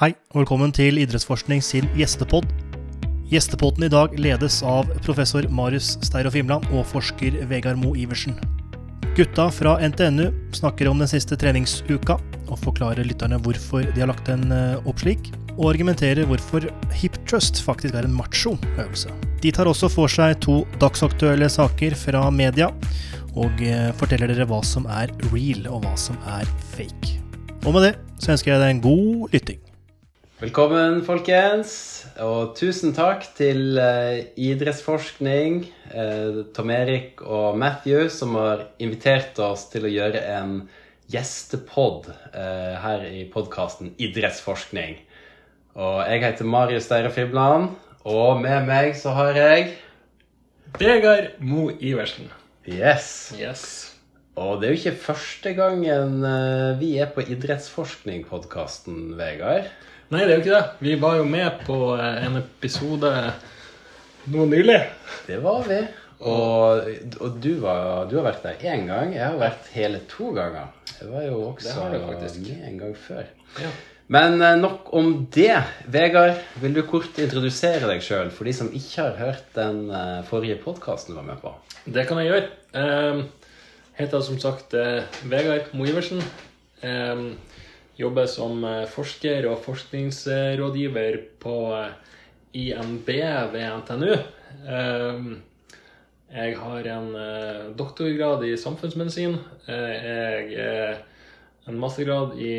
[0.00, 2.48] Hei, og velkommen til Idrettsforskning sin gjestepod.
[3.30, 8.34] Gjestepodden i dag ledes av professor Marius Steiro Fimland og forsker Vegard Mo Iversen.
[9.14, 12.16] Gutta fra NTNU snakker om den siste treningsuka,
[12.48, 16.66] og forklarer lytterne hvorfor de har lagt den eh, opp slik, og argumenterer hvorfor
[16.98, 19.14] hip trust faktisk er en macho øvelse.
[19.44, 22.72] De tar også for seg to dagsaktuelle saker fra media,
[23.38, 27.20] og eh, forteller dere hva som er real, og hva som er fake.
[27.62, 29.63] Og med det så ønsker jeg deg en god lytting.
[30.44, 31.70] Velkommen, folkens.
[32.20, 39.62] Og tusen takk til eh, Idrettsforskning, eh, Tom Erik og Matthew, som har invitert oss
[39.72, 40.58] til å gjøre en
[41.08, 44.98] gjestepod eh, her i podkasten Idrettsforskning.
[45.80, 47.70] Og jeg heter Marius Deire Fibland,
[48.04, 49.72] og med meg så har jeg
[50.76, 52.28] Vegard Mo Iversen.
[52.68, 53.32] Yes.
[53.40, 53.64] Yes.
[54.36, 59.72] Og det er jo ikke første gangen eh, vi er på Idrettsforskning-podkasten, Vegard.
[60.14, 60.66] Nei, det er jo ikke det.
[60.78, 63.10] Vi var jo med på eh, en episode
[64.30, 64.76] nå nylig.
[65.26, 65.78] Det var vi.
[66.22, 69.10] Og, og du, var, du har vært der én gang.
[69.16, 70.68] Jeg har vært hele to ganger.
[71.00, 73.24] Jeg var jo også Det har du med en gang før.
[73.58, 73.72] Ja.
[74.14, 75.56] Men eh, nok om det.
[75.90, 80.20] Vegard, vil du kort introdusere deg sjøl for de som ikke har hørt den eh,
[80.28, 81.56] forrige podkasten du var med på?
[81.90, 82.46] Det kan jeg gjøre.
[82.70, 83.26] Jeg
[83.98, 84.78] heter som sagt
[85.26, 86.22] Vegard Mo Iversen.
[87.96, 91.92] Jobber som eh, forsker og forskningsrådgiver på eh,
[92.64, 93.06] INB
[93.52, 94.14] ved NTNU.
[96.34, 99.38] Jeg har en eh, doktorgrad i samfunnsmedisin.
[99.68, 100.98] Jeg er
[101.70, 102.56] en mastergrad i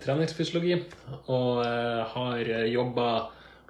[0.00, 0.80] treningsfysiologi.
[1.28, 1.60] Og
[2.14, 3.08] har jobba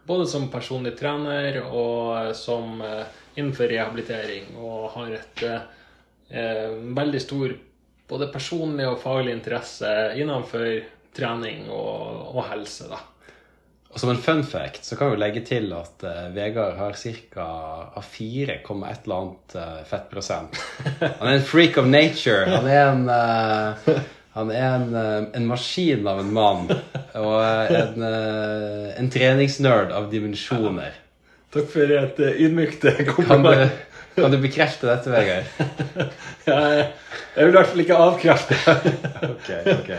[0.06, 2.78] både som personlig trener og som
[3.34, 4.54] innenfor rehabilitering.
[4.62, 5.44] Og har et
[6.96, 7.58] veldig stor
[8.08, 10.68] både personlig og faglig interesse innenfor
[11.14, 12.88] trening og, og helse.
[12.90, 13.00] da.
[13.94, 17.46] Og som en fun fact så kan vi legge til at uh, Vegard har ca.
[18.02, 20.58] 4,1 eller annet uh, fettprosent.
[21.20, 22.48] Han er en freak of nature.
[22.50, 24.02] Han er en, uh,
[24.34, 26.66] han er en, en maskin av en mann.
[27.14, 27.38] Og
[27.70, 30.96] en, en treningsnerd av dimensjoner.
[31.54, 33.68] Takk for et ydmykt kompliment.
[33.70, 33.92] Kan.
[34.16, 35.48] Kan du bekrefte dette, Vegard?
[36.46, 36.90] Jeg,
[37.34, 38.58] jeg vil i hvert fall ikke avkrefte.
[39.34, 39.90] Ok, ok.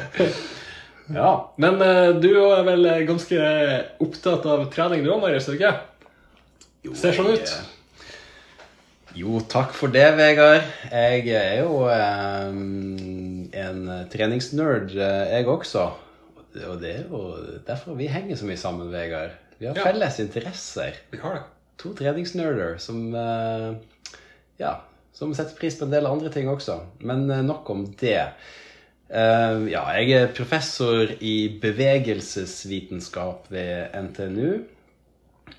[1.15, 1.31] Ja.
[1.61, 3.39] Men eh, du er vel ganske
[4.05, 5.49] opptatt av trening du òg, Marius?
[5.49, 6.95] er Jo, ikke?
[7.01, 7.55] Ser sånn ut.
[9.15, 10.65] Jo, takk for det, Vegard.
[10.91, 15.85] Jeg er jo um, en treningsnerd, eh, jeg også.
[16.65, 17.21] Og det er jo
[17.67, 19.33] derfor vi henger så mye sammen, Vegard.
[19.59, 19.85] Vi har Ja.
[19.87, 20.97] felles interesser.
[21.11, 21.43] Vi har det.
[21.83, 23.73] To treningsnerder som eh,
[24.61, 24.77] Ja,
[25.15, 26.79] som setter pris på en del andre ting også.
[27.07, 28.21] Men eh, nok om det.
[29.05, 34.63] Uh, ja, jeg er professor i bevegelsesvitenskap ved NTNU.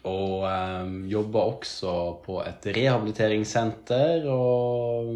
[0.07, 1.93] Og um, jobber også
[2.25, 4.27] på et rehabiliteringssenter.
[4.29, 5.15] Og,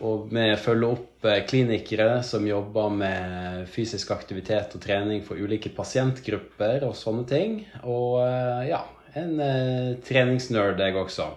[0.00, 6.86] og med følge opp klinikere som jobber med fysisk aktivitet og trening for ulike pasientgrupper
[6.86, 7.60] og sånne ting.
[7.82, 8.84] Og uh, ja,
[9.18, 11.32] en uh, treningsnerd, jeg også.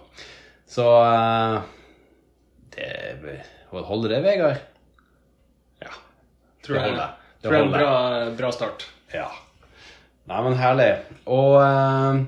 [0.68, 1.60] Så eh,
[2.76, 3.40] det
[3.70, 4.56] Holder det, Vegard?
[5.80, 5.92] Ja.
[6.64, 7.16] Tror jeg, holder.
[7.38, 7.92] Det tror jeg en bra,
[8.38, 8.86] bra start.
[9.12, 9.28] Ja.
[10.28, 10.88] Nei, men herlig.
[11.28, 12.22] Og eh,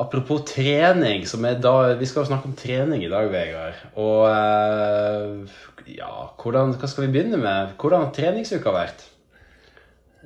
[0.00, 3.80] apropos trening, som er da Vi skal jo snakke om trening i dag, Vegard.
[4.00, 5.62] Og eh,
[5.96, 7.76] ja, hvordan, hva skal vi begynne med?
[7.80, 9.06] Hvordan har treningsuka vært?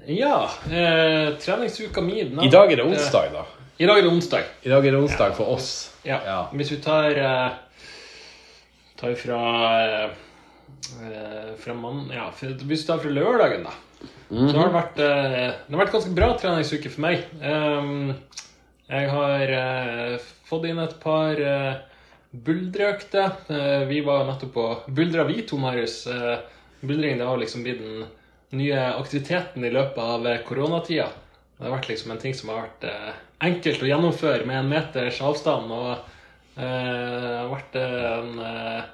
[0.06, 3.46] Ja, eh, treningsuka mi I dag er det onsdag, da.
[3.76, 4.44] I dag er det onsdag.
[4.64, 5.70] I dag er det onsdag for oss.
[6.06, 6.16] Ja.
[6.24, 6.36] Ja.
[6.56, 7.56] Hvis vi tar eh,
[8.96, 9.40] Tar fra
[9.84, 13.74] eh, fra mann, ja, Hvis vi tar fra lørdagen, da.
[14.30, 17.26] Så har det vært eh, Det har vært ganske bra treningsuke for meg.
[17.44, 18.14] Ehm,
[18.88, 19.52] jeg har
[20.46, 21.40] fått inn et par
[22.30, 23.32] buldreøkter.
[23.90, 26.04] Vi var nettopp på Buldra vi to, Marius.
[26.86, 28.06] Buldring det har liksom blitt den
[28.56, 31.08] nye aktiviteten i løpet av koronatida.
[31.58, 35.20] Det har vært liksom en ting som har vært enkelt å gjennomføre med en meters
[35.24, 35.72] avstand.
[35.72, 38.84] og eh, vært en eh,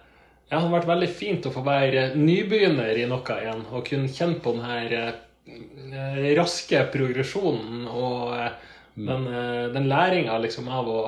[0.52, 3.62] ja, det har vært veldig fint å få være nybegynner i noe igjen.
[3.72, 8.50] Og kunne kjenne på den her eh, raske progresjonen og eh,
[8.94, 11.00] den, eh, den læringa liksom av å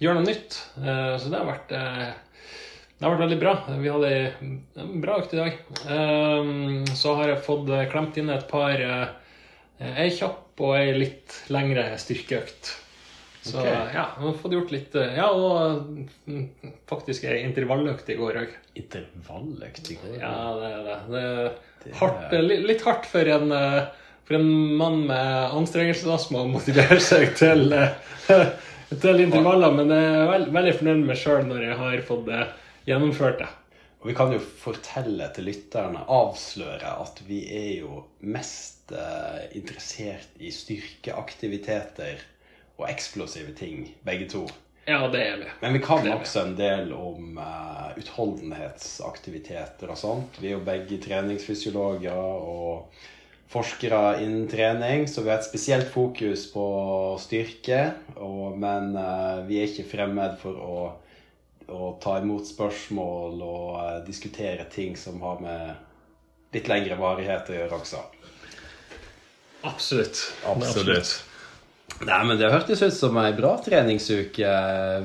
[0.00, 0.56] gjøre noe nytt.
[0.80, 2.08] Eh, så det har vært eh,
[2.98, 3.52] det har vært veldig bra.
[3.78, 4.14] Vi hadde
[4.80, 5.58] en bra økt i dag.
[6.98, 8.80] Så har jeg fått klemt inn et par
[9.78, 12.72] Ei kjapp og ei litt lengre styrkeøkt.
[13.48, 13.70] Så okay.
[13.70, 18.40] ja, jeg har fått gjort litt eh, Ja, og mm, faktisk ei intervalløkt i går
[18.42, 18.56] òg.
[18.80, 20.16] Intervalløkt i går.
[20.18, 20.96] Ja, det er det.
[21.12, 21.52] det er
[21.84, 26.98] Det hardt, er- litt, hardt for en, eh, for en mann med anstrengelsesastma å motivere
[27.00, 27.94] seg til, eh,
[29.04, 32.32] til intervaller, men jeg er veld, veldig fornøyd med meg sjøl når jeg har fått
[32.34, 32.50] eh,
[32.90, 33.48] gjennomført det.
[33.98, 38.77] Og vi kan jo fortelle til lytterne, avsløre, at vi er jo mest eh,
[39.58, 42.22] interessert i styrkeaktiviteter
[42.78, 44.46] og eksplosive ting, begge to.
[44.88, 45.46] Ja, det er vi.
[45.60, 46.10] Men vi kan vi.
[46.14, 50.38] også en del om uh, utholdenhetsaktiviteter og sånt.
[50.40, 52.94] Vi er jo begge treningsfysiologer og
[53.52, 56.64] forskere innen trening, så vi har et spesielt fokus på
[57.20, 57.82] styrke.
[58.16, 60.78] Og, men uh, vi er ikke fremmed for å,
[61.68, 67.60] å ta imot spørsmål og uh, diskutere ting som har med litt lengre varighet å
[67.60, 68.00] gjøre også.
[69.66, 70.20] Absolutt.
[72.06, 74.50] Nei, men Det hørtes ut som ei bra treningsuke,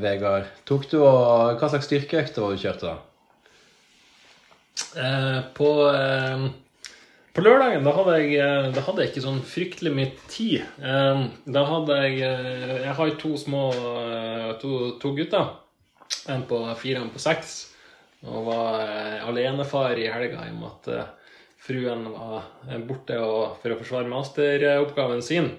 [0.04, 0.50] Vegard.
[0.70, 2.98] Tok du og, Hva slags styrkeøkter var du kjørte da?
[4.98, 6.46] Eh, på, eh,
[7.34, 10.62] på lørdagen da hadde, jeg, eh, da hadde jeg ikke sånn fryktelig mye tid.
[10.82, 11.26] Eh,
[11.58, 15.50] da hadde jeg eh, Jeg har to små eh, to, to gutter.
[16.30, 17.56] En på fire og en på seks.
[18.24, 18.86] Og var
[19.26, 21.24] alenefar i helga i og med at
[21.63, 25.51] fruen var eh, borte og, for å forsvare masteroppgaven sin.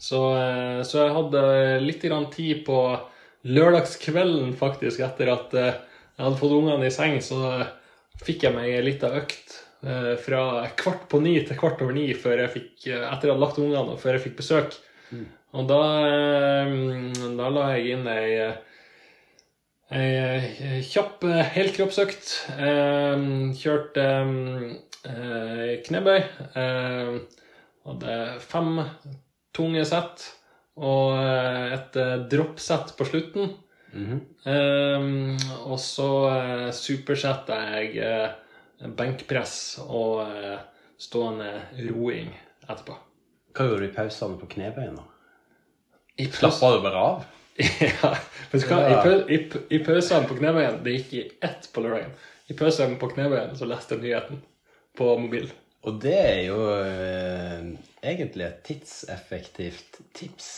[0.00, 1.42] Så, eh, så jeg hadde
[1.84, 2.78] litt grann tid på
[3.50, 5.72] lørdagskvelden, faktisk, etter at eh,
[6.14, 7.64] jeg hadde fått ungene i seng, så
[8.20, 9.58] fikk jeg meg ei lita økt
[10.20, 13.60] fra kvart på ni til kvart over ni før jeg fikk, etter jeg hadde lagt
[13.62, 14.74] ungene og før jeg fikk besøk.
[15.56, 15.78] Og da,
[17.38, 18.34] da la jeg inn ei
[19.90, 21.24] Ei kjapp
[21.56, 22.28] helkroppsøkt.
[23.58, 24.04] Kjørte
[25.04, 26.18] knebøy.
[26.54, 27.14] Eh,
[27.88, 28.14] Hadde
[28.44, 28.76] fem
[29.56, 30.26] tunge sett
[30.80, 33.54] og eh, et eh, droppsett på slutten.
[33.90, 35.06] Eh,
[35.64, 39.54] og så eh, supersetta jeg eh, benkpress
[39.86, 40.60] og eh,
[41.00, 41.50] stående
[41.88, 42.30] roing
[42.68, 42.96] etterpå.
[43.56, 45.08] Hva gjorde du i pausene på knebøyen, da?
[46.36, 47.24] Slappa du bare av?
[47.60, 48.12] ja,
[48.52, 48.78] vet du hva?
[49.26, 49.40] I, i,
[49.76, 52.12] I pausene på knebøyen Det gikk i ett på lørdagen.
[52.52, 54.40] I pausene på knebøyen så leste jeg nyheten
[54.98, 55.50] på mobil.
[55.88, 57.70] Og det er jo eh,
[58.04, 60.50] egentlig et tidseffektivt tips.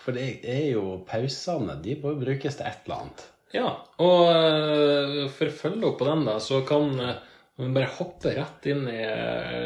[0.00, 1.78] For det er jo pausene.
[1.80, 3.26] De bør brukes til et eller annet.
[3.56, 3.70] Ja,
[4.04, 7.22] og eh, for å følge opp på den, da, så kan eh,
[7.60, 9.00] vi bare hoppe rett inn i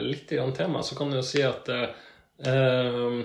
[0.03, 3.19] litt grann tema, så kan du jo si at eh,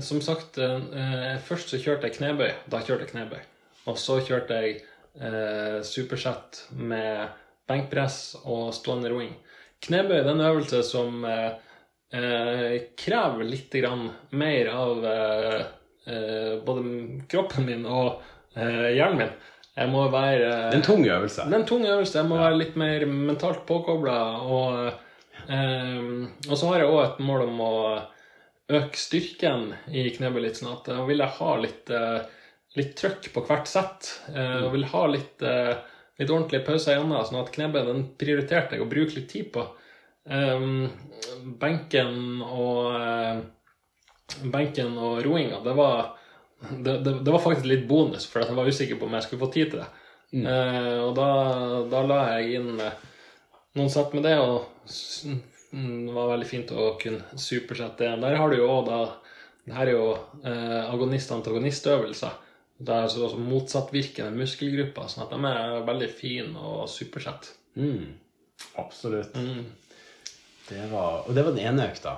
[0.00, 2.52] Som sagt, eh, først så kjørte jeg knebøy.
[2.72, 3.42] Da kjørte jeg knebøy.
[3.90, 4.78] Og så kjørte jeg
[5.20, 7.28] eh, supersett med
[7.68, 9.32] benkpress og stående roing.
[9.86, 11.50] Knebøy er en øvelse som eh,
[12.16, 15.58] eh, krever litt grann mer av eh,
[16.06, 18.22] eh, både kroppen min og
[18.56, 19.34] eh, hjernen min.
[19.76, 21.44] Jeg må være Det er en tung øvelse.
[21.44, 22.16] det er en tung øvelse.
[22.16, 24.14] Jeg må være litt mer mentalt påkobla.
[24.48, 24.86] Og,
[25.52, 26.06] eh,
[26.48, 27.74] og så har jeg òg et mål om å
[28.72, 30.56] øke styrken i knebøy litt.
[30.62, 32.24] Sånn at jeg vil ha litt, eh,
[32.80, 34.14] litt trøkk på hvert sett.
[34.32, 35.74] Eh, og vil ha litt, eh,
[36.20, 37.16] litt ordentlige pauser igjen.
[37.28, 39.66] Sånn at knebøy den prioriterte jeg å bruke litt tid på.
[40.26, 40.88] Um,
[41.60, 43.44] benken og uh,
[44.42, 46.16] benken og roinga, det var
[46.58, 49.44] det, det, det var faktisk litt bonus, for jeg var usikker på om jeg skulle
[49.44, 49.88] få tid til det.
[50.34, 51.28] Eh, og da,
[51.90, 54.64] da la jeg inn noen sett med det, og
[55.76, 58.16] mm, det var veldig fint å kunne supersette det.
[58.24, 59.04] Der har du jo òg da
[59.66, 60.10] Det her er jo
[60.46, 62.34] eh, agonist-antagonistøvelser.
[62.76, 67.54] Det er altså også motsattvirkende muskelgrupper, sånn at de er veldig fine og supersette.
[67.80, 68.12] Mm.
[68.80, 69.36] Absolutt.
[69.36, 69.64] Mm.
[70.68, 72.16] Det var, og det var den ene økta.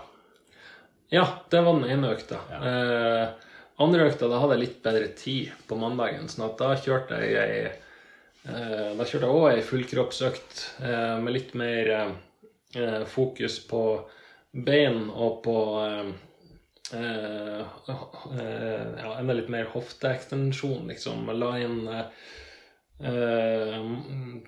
[1.12, 2.40] Ja, det var den ene økta.
[2.50, 2.58] Ja.
[2.70, 3.48] Eh,
[3.80, 7.38] andre økta, da hadde jeg litt bedre tid på mandagen, sånn at da kjørte jeg
[7.38, 12.14] ei eh, Da kjørte jeg òg ei fullkroppsøkt eh, med litt mer eh,
[12.74, 13.82] eh, fokus på
[14.52, 15.58] bein og på
[16.96, 17.96] ja,
[19.18, 21.28] enda litt mer hofteekstensjon, liksom.
[21.38, 21.82] La inn
[22.98, 23.76] Uh,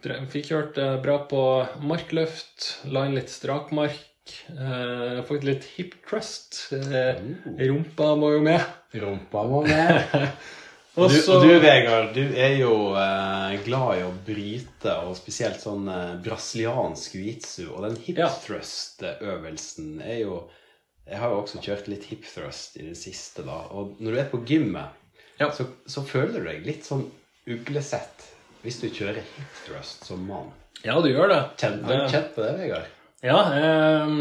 [0.02, 1.38] eh, Fikk kjørt uh, bra på
[1.86, 4.00] markløft, la inn litt strakmark.
[4.50, 6.58] Uh, Fått litt hip trust.
[6.74, 7.14] Uh,
[7.60, 8.64] rumpa må jo med.
[8.90, 10.16] Rumpa må med.
[10.18, 10.50] Og
[11.00, 15.62] Og du, og du, Vegard, du er jo eh, glad i å bryte, og spesielt
[15.62, 17.68] sånn eh, brasiliansk jiu-jitsu.
[17.70, 18.26] Og den hip Ja.
[18.34, 20.40] thrust-øvelsen er jo
[21.10, 23.56] Jeg har jo også kjørt litt hip thrust i det siste, da.
[23.74, 24.96] Og når du er på gymmet,
[25.40, 25.48] Ja.
[25.56, 27.06] så, så føler du deg litt sånn
[27.50, 28.26] uglesett
[28.62, 30.50] hvis du kjører hip thrust som mann.
[30.84, 31.40] Ja, du gjør det.
[31.64, 32.90] Har du kjent på det, Vegard?
[33.24, 34.12] Ja, eh,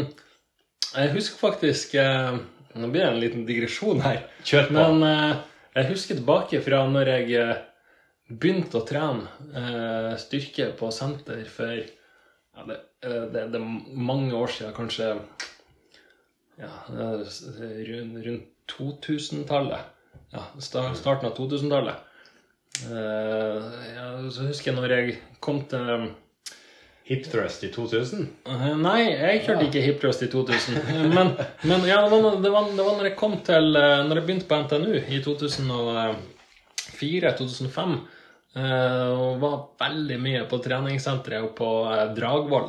[0.96, 2.38] jeg husker faktisk eh,
[2.74, 4.20] Nå blir det en liten digresjon her.
[4.46, 4.74] Kjør på.
[4.76, 5.38] Men eh,
[5.76, 7.62] jeg husker tilbake fra når jeg eh,
[8.30, 9.26] begynte å trene
[9.58, 15.12] eh, styrke på senter for ja, det, eh, det, det er mange år siden, kanskje
[16.60, 19.80] ja, rundt, rundt 2000-tallet.
[20.30, 21.94] Ja, starten av 2000-tallet.
[22.86, 23.56] Uh,
[23.96, 26.10] ja, så husker jeg når jeg kom til
[27.10, 28.28] Hipthrust i 2000?
[28.46, 30.74] Uh, nei, jeg kjørte ikke Hipthrust i 2000.
[31.16, 31.26] Men,
[31.66, 34.50] men ja, det var, det, var, det var når jeg kom til Når jeg begynte
[34.50, 37.92] på NTNU i 2004-2005.
[38.60, 41.70] og var veldig mye på treningssenteret og på
[42.16, 42.68] Dragvoll,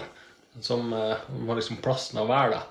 [0.62, 2.62] som var liksom plassen å være da.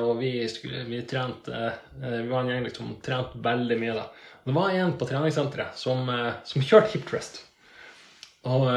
[0.00, 4.04] Og vi, skulle, vi trente Vi var en gjeng som trente veldig mye da.
[4.44, 6.06] Det var en på treningssenteret som,
[6.44, 7.40] som kjørte hip thrust.
[8.48, 8.68] Og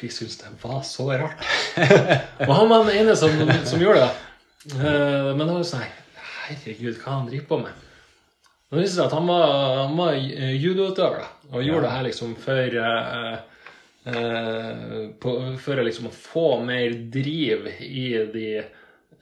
[0.00, 1.46] vi syntes det var så rart.
[2.46, 3.32] og han var den ene som,
[3.64, 4.12] som gjorde det.
[4.76, 5.86] Men det var sånn
[6.48, 7.84] Herregud, hva han driver på med?
[8.68, 9.52] Det viste seg at han var,
[9.86, 11.84] han var judoutøver og gjorde ja.
[11.86, 13.36] det her liksom for uh,
[14.08, 18.50] uh, på, For liksom å få mer driv i de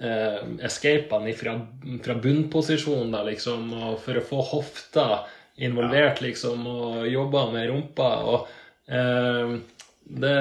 [0.02, 1.56] uh, escapene fra,
[2.04, 5.06] fra bunnposisjonen, da, liksom, og for å få hofta
[5.56, 8.10] involvert, liksom, og jobba med rumpa.
[8.28, 8.52] og
[10.08, 10.34] det,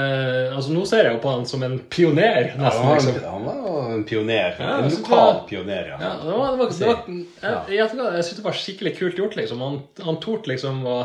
[0.53, 2.51] altså Nå ser jeg jo på han som en pioner.
[2.53, 3.29] Nesten, ja, han, liksom.
[3.31, 4.57] han var en pioner.
[4.59, 5.97] Ja, en lokal var, pioner, ja.
[6.03, 7.07] ja det var, det var, det var,
[7.41, 9.37] jeg jeg, jeg synes det var skikkelig kult gjort.
[9.39, 9.63] liksom.
[9.65, 10.99] Han, han torde liksom å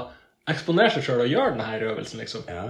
[0.52, 2.22] eksponere seg sjøl og gjøre denne øvelsen.
[2.22, 2.44] liksom.
[2.50, 2.64] Ja.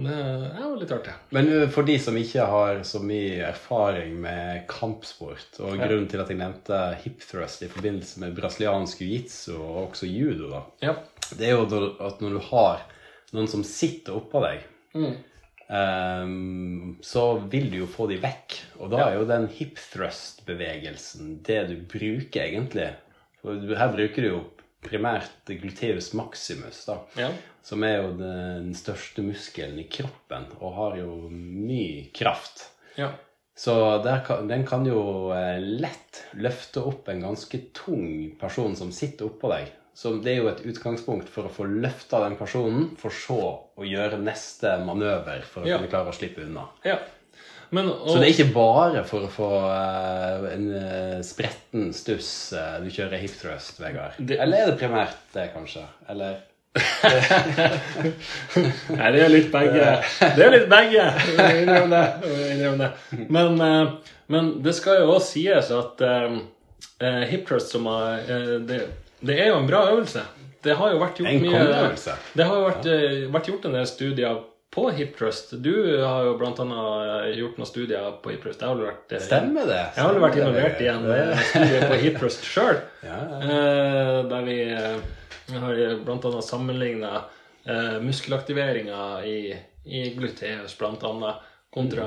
[0.00, 1.14] Det, er jo litt artig.
[1.36, 5.86] Men uh, for de som ikke har så mye erfaring med kampsport, og ja.
[5.86, 10.50] grunnen til at jeg nevnte hip thrust i forbindelse med brasiliansk jiu-jitsu og også judo,
[10.52, 10.96] da, ja.
[11.36, 12.86] det er jo at når du har
[13.36, 14.64] noen som sitter oppå deg
[14.98, 15.18] mm
[15.70, 18.56] um, så vil du jo få de vekk.
[18.80, 22.90] Og da er jo den hip thrust-bevegelsen det du bruker, egentlig.
[23.40, 24.40] For her bruker du jo
[24.84, 27.00] primært gluteus maximus, da.
[27.18, 27.30] Ja.
[27.62, 32.70] Som er jo den største muskelen i kroppen og har jo mye kraft.
[32.96, 33.12] Ja.
[33.60, 33.74] Så
[34.26, 35.02] kan, den kan jo
[35.36, 39.68] eh, lett løfte opp en ganske tung person som sitter oppå deg.
[39.92, 43.40] Så det er jo et utgangspunkt for å få løfta den personen, for så
[43.76, 45.76] å gjøre neste manøver for å ja.
[45.76, 46.70] kunne klare å slippe unna.
[46.86, 46.96] Ja.
[47.70, 48.08] Men, og...
[48.10, 52.90] Så det er ikke bare for å få uh, en uh, spretten stuss uh, du
[52.90, 54.18] kjører hip thrust, Vegard?
[54.18, 54.38] Det...
[54.42, 55.84] Eller er det primært det, kanskje?
[56.10, 56.40] Eller
[58.94, 59.86] Nei, det er litt begge.
[60.36, 61.06] Det er litt begge.
[61.34, 62.02] Innrøm det.
[62.78, 62.90] Det.
[63.26, 63.58] Men,
[64.30, 66.04] men, det skal jo også sies at
[67.26, 68.22] hip thrust som er
[68.68, 68.78] det,
[69.18, 70.22] det er jo en bra øvelse.
[70.62, 71.90] Det har jo vært gjort en mye
[72.38, 72.86] Det har jo vært,
[73.34, 74.38] vært, gjort en del studier
[74.70, 75.50] på hip trust.
[75.62, 76.52] Du har jo bl.a.
[77.24, 78.62] Eh, gjort noen studier på hip trust.
[78.62, 79.80] Jeg har vært, eh, Stemmer det.
[79.96, 81.06] Jeg har vært involvert i en
[81.50, 82.80] studie på hip trust sjøl.
[83.10, 84.22] Ja, ja.
[84.30, 86.42] Der vi har bl.a.
[86.44, 87.24] sammenligna
[88.04, 89.38] muskelaktiveringa i,
[89.84, 91.32] i gluteus bl.a.
[91.74, 92.06] kontra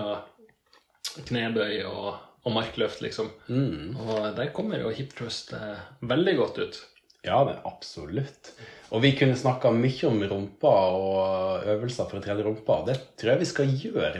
[1.27, 2.07] knebøy og,
[2.45, 3.33] og markløft, liksom.
[3.49, 3.97] Mm.
[3.99, 5.51] Og der kommer jo hip trust
[5.99, 6.79] veldig godt ut.
[7.27, 8.53] Ja, det absolutt.
[8.93, 12.75] Og vi kunne snakka mye om rumpa og øvelser for å trene rumpa.
[12.85, 14.19] Det tror jeg vi skal gjøre,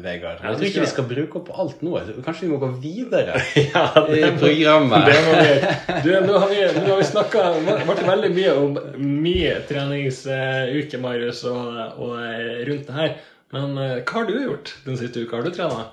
[0.00, 0.40] Vegard.
[0.40, 1.92] Jeg tror ikke vi skal bruke opp alt nå.
[2.24, 5.10] Kanskje vi må gå videre ja, i programmet.
[5.10, 7.44] Det må vi Du, nå har vi, nå har vi snakka
[8.00, 12.16] veldig mye om min treningsuke, Marius, og, og,
[12.70, 13.14] rundt det her.
[13.52, 15.36] Men eh, hva har du gjort den siste uka?
[15.36, 15.84] Har du trena?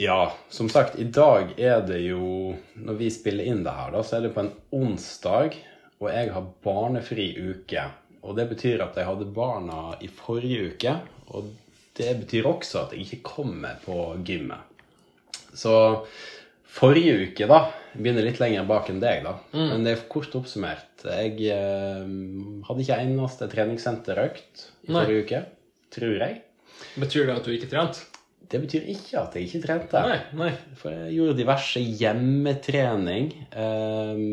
[0.00, 4.00] Ja, som sagt, i dag er det jo Når vi spiller inn det her, da,
[4.02, 5.60] så er det på en onsdag,
[6.04, 7.88] og jeg har barnefri uke.
[8.24, 10.94] Og det betyr at jeg hadde barna i forrige uke,
[11.34, 11.50] og
[11.98, 14.64] det betyr også at jeg ikke kommer på gymmet.
[15.54, 15.74] Så
[16.74, 19.36] forrige uke, da Begynner litt lenger bak enn deg, da.
[19.54, 19.68] Mm.
[19.70, 21.04] Men det er kort oppsummert.
[21.04, 22.00] Jeg eh,
[22.66, 25.04] hadde ikke eneste treningssenterøkt i Nei.
[25.04, 25.42] forrige uke.
[25.94, 26.40] Tror jeg.
[26.98, 28.08] Betyr det at du ikke trente?
[28.50, 30.02] Det betyr ikke at jeg ikke trente.
[30.02, 30.50] Nei, nei.
[30.80, 33.30] For jeg gjorde diverse hjemmetrening.
[33.54, 34.24] Um,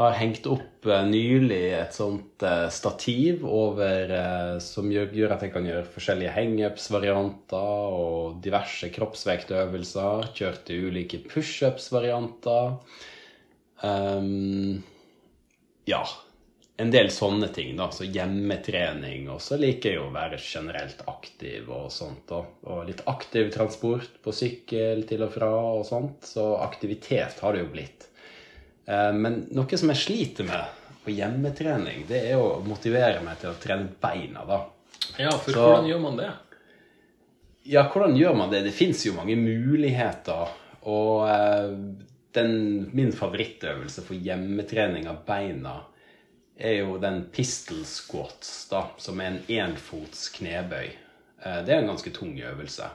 [0.00, 5.52] har hengt opp uh, nylig et sånt uh, stativ over uh, som gjør, at jeg
[5.54, 10.32] kan gjøre forskjellige hangups-varianter og diverse kroppsvektøvelser.
[10.40, 12.80] Kjørte ulike pushups-varianter.
[13.84, 14.80] Um,
[15.88, 16.02] ja
[16.80, 17.90] en del sånne ting, da.
[17.92, 19.28] Så hjemmetrening.
[19.32, 22.24] Og så liker jeg å være generelt aktiv og sånt.
[22.30, 22.40] da.
[22.72, 26.24] Og litt aktiv transport på sykkel til og fra og sånt.
[26.24, 28.06] Så aktivitet har det jo blitt.
[28.90, 33.52] Eh, men noe som jeg sliter med på hjemmetrening, det er å motivere meg til
[33.52, 34.62] å trene beina, da.
[35.16, 36.30] Ja, for så, hvordan gjør man det?
[37.70, 38.64] Ja, hvordan gjør man det?
[38.66, 40.56] Det fins jo mange muligheter.
[40.90, 41.70] Og eh,
[42.36, 42.54] den,
[42.96, 45.76] min favorittøvelse for hjemmetrening av beina
[46.60, 50.90] er jo den pistol squats, da, som er en enfots knebøy.
[51.40, 52.88] Eh, det er en ganske tung øvelse.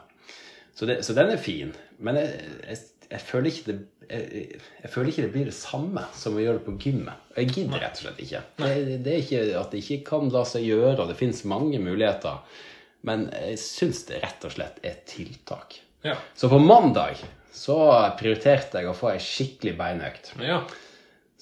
[0.75, 1.73] Så, det, så den er fin.
[1.97, 2.35] Men jeg,
[2.67, 3.77] jeg, jeg, føler ikke det
[4.09, 7.25] jeg, jeg føler ikke det blir det samme som å gjøre det på gymmet.
[7.35, 8.41] Jeg gidder rett og slett ikke.
[8.61, 11.81] Det, det er ikke at det ikke kan la seg gjøre, og det finnes mange
[11.83, 12.61] muligheter.
[13.05, 15.79] Men jeg syns det rett og slett er tiltak.
[16.05, 16.17] Ja.
[16.37, 17.21] Så på mandag
[17.55, 17.77] så
[18.19, 20.35] prioriterte jeg å få ei skikkelig beinøkt.
[20.43, 20.63] ja.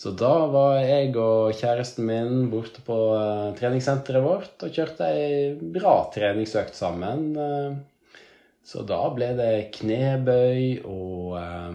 [0.04, 5.54] Så da var jeg og kjæresten min borte på uh, treningssenteret vårt og kjørte ei
[5.54, 7.30] bra treningsøkt sammen.
[7.38, 7.78] Uh,
[8.64, 11.74] så da ble det knebøy og eh,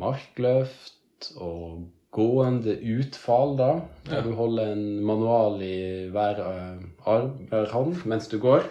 [0.00, 1.84] markløft og
[2.14, 3.70] gående utfall, da.
[4.06, 8.66] Der du holder en manual i hver eh, arm, hver hånd mens du går.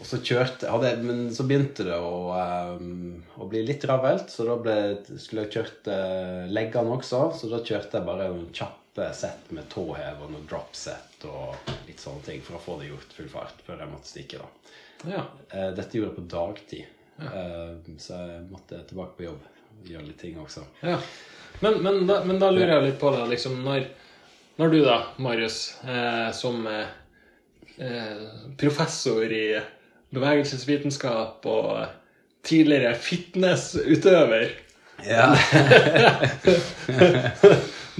[0.00, 2.32] Og så kjørte hadde, jeg- Men så begynte det å,
[2.80, 4.76] um, å bli litt travelt, så da ble,
[5.20, 7.20] skulle jeg kjørt uh, leggene også.
[7.36, 11.54] Så da kjørte jeg bare noen kjappe sett med tåhev og noen drop set og
[11.86, 14.40] litt sånne ting for å få det gjort full fart før jeg måtte stikke.
[14.40, 14.48] da.
[15.12, 15.26] ja.
[15.52, 19.46] Uh, dette gjorde jeg på dagtid, uh, så jeg måtte tilbake på jobb
[19.80, 20.64] og gjøre litt ting også.
[20.84, 20.98] Ja.
[21.60, 23.88] Men, men, da, men da lurer jeg litt på det, liksom, når,
[24.60, 26.88] når du da, Marius, eh, som eh,
[27.76, 28.22] eh,
[28.60, 29.60] professor i
[30.10, 31.84] bevegelsesvitenskap og
[32.46, 34.50] tidligere fitnessutøver
[35.06, 35.30] Ja.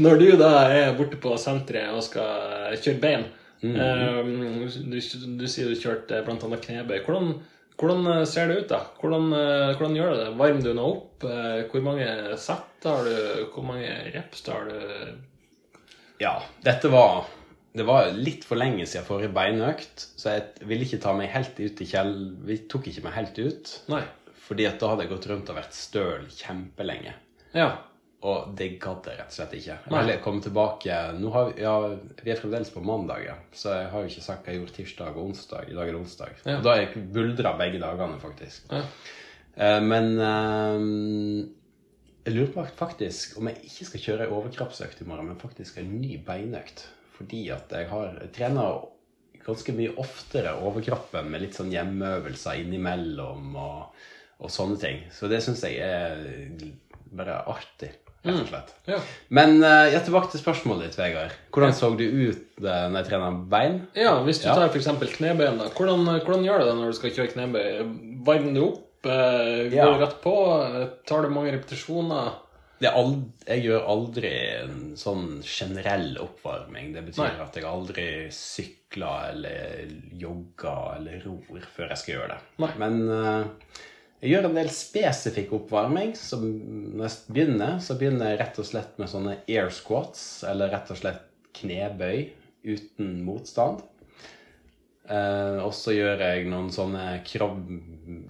[0.01, 3.25] Når du da er borte på senteret og skal kjøre bein
[3.65, 4.99] eh, du,
[5.41, 6.99] du sier du kjørte annet knebøy.
[7.05, 7.35] Hvordan,
[7.81, 8.79] hvordan ser det ut, da?
[9.01, 10.29] Hvordan, eh, hvordan gjør du det?
[10.39, 11.25] Varmer du noe opp?
[11.25, 12.07] Eh, Hvor mange
[12.39, 13.47] sett har du?
[13.55, 15.19] Hvor mange reps har du?
[16.21, 17.25] Ja, dette var
[17.73, 21.55] Det var litt for lenge siden forrige beinøkt, så jeg ville ikke ta meg helt
[21.61, 22.15] ut i kjell...
[22.43, 24.01] Vi tok ikke meg helt ut, Nei.
[24.49, 27.13] fordi at da hadde jeg gått rundt og vært støl kjempelenge.
[27.55, 27.69] Ja.
[28.21, 29.77] Og det gadd jeg rett og slett ikke.
[29.89, 30.97] Jeg komme tilbake
[31.35, 31.75] har ja,
[32.21, 33.37] vi er fremdeles på mandag, ja.
[33.57, 35.71] så jeg har jo ikke sagt hva jeg gjorde tirsdag og onsdag.
[35.71, 36.35] I dag er det onsdag.
[36.45, 36.59] Ja.
[36.59, 38.69] Og da har jeg buldra begge dagene, faktisk.
[38.69, 38.83] Ja.
[39.57, 40.85] Eh, men eh,
[42.27, 45.81] jeg lurer på faktisk om jeg ikke skal kjøre ei overkroppsøkt i morgen, men faktisk
[45.81, 46.85] en ny beinøkt.
[47.17, 48.85] Fordi at jeg har jeg trener
[49.41, 54.05] ganske mye oftere overkroppen med litt sånn hjemmeøvelser innimellom og,
[54.45, 55.03] og sånne ting.
[55.09, 56.21] Så det syns jeg er
[57.17, 58.75] bare artig, rett og slett.
[58.91, 58.99] Ja.
[59.31, 61.33] Men uh, ja, tilbake til spørsmålet ditt, Vegard.
[61.55, 63.81] Hvordan så du ut uh, når jeg trener bein?
[63.97, 64.55] ja, hvis du Ja.
[64.59, 64.91] tar f.eks.
[65.17, 65.71] knebøyen, da.
[65.77, 67.67] Hvordan, hvordan gjør du det når du skal kjøre knebøy?
[68.27, 68.87] Varmer du opp?
[69.07, 69.89] Uh, Går Ja.
[69.97, 70.35] rett på?
[70.61, 72.33] Eh, Tar du mange repetisjoner?
[72.81, 72.97] Er
[73.47, 74.29] jeg gjør aldri
[74.63, 76.95] en sånn generell oppvarming.
[76.95, 77.43] Det betyr Nei.
[77.45, 82.39] at jeg aldri sykler eller jogger eller ror før jeg skal gjøre det.
[82.65, 82.71] Nei.
[82.81, 83.45] Men eh,
[84.21, 86.13] jeg gjør en del spesifikk oppvarming.
[86.19, 90.73] Så når jeg begynner, så begynner jeg rett og slett med sånne air squats, eller
[90.75, 91.25] rett og slett
[91.57, 92.29] knebøy
[92.69, 93.81] uten motstand.
[95.11, 97.65] Eh, og så gjør jeg noen sånne krabb,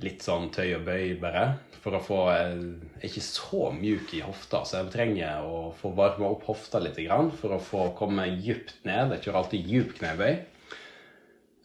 [0.00, 1.44] litt sånn tøy og bøy bare,
[1.82, 5.66] for å få eh, Jeg er ikke så mjuk i hofta, så jeg trenger å
[5.76, 7.02] få varma opp hofta litt
[7.40, 9.16] for å få komme djupt ned.
[9.16, 10.34] Jeg kjører alltid djup knebøy.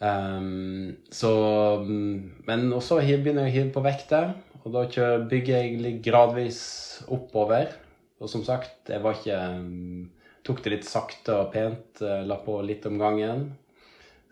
[0.03, 1.31] Ehm, så
[1.86, 4.34] Men også begynner jeg å hive på vekta.
[4.65, 4.86] og da
[5.29, 7.69] bygger jeg litt gradvis oppover.
[8.19, 9.39] Og som sagt, jeg var ikke
[10.45, 13.47] Tok det litt sakte og pent, eh, la på litt om gangen.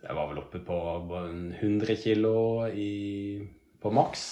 [0.04, 0.78] Jeg var vel oppe på
[1.10, 3.42] 100 kilo i,
[3.82, 4.26] på maks.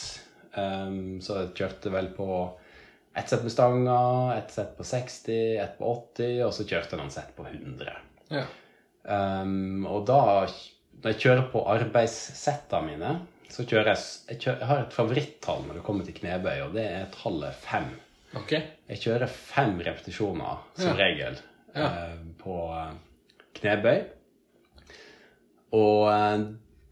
[0.54, 2.28] Um, så jeg kjørte vel på
[3.18, 3.98] ett sett med stanga,
[4.36, 7.98] ett sett på 60, ett på 80, og så kjørte jeg noen sett på 100.
[8.30, 8.46] Ja.
[9.02, 10.46] Um, og da,
[11.02, 13.12] når jeg kjører på arbeidssettene mine,
[13.52, 16.76] så kjører jeg, jeg, kjører, jeg har et favorittall når det kommer til knebøy, og
[16.78, 17.90] det er tallet fem.
[18.40, 18.62] Okay.
[18.88, 20.98] Jeg kjører fem repetisjoner som Ja.
[21.02, 21.40] regel
[21.76, 21.88] Ja.
[21.88, 22.94] eh, på eh,
[23.60, 24.00] knebøy.
[25.78, 26.46] Og eh,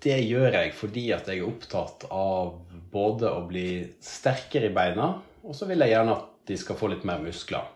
[0.04, 2.54] det gjør jeg fordi at jeg er opptatt av
[2.92, 3.66] både å bli
[4.04, 5.10] sterkere i beina,
[5.44, 7.68] og så vil jeg gjerne at de skal få litt mer muskler.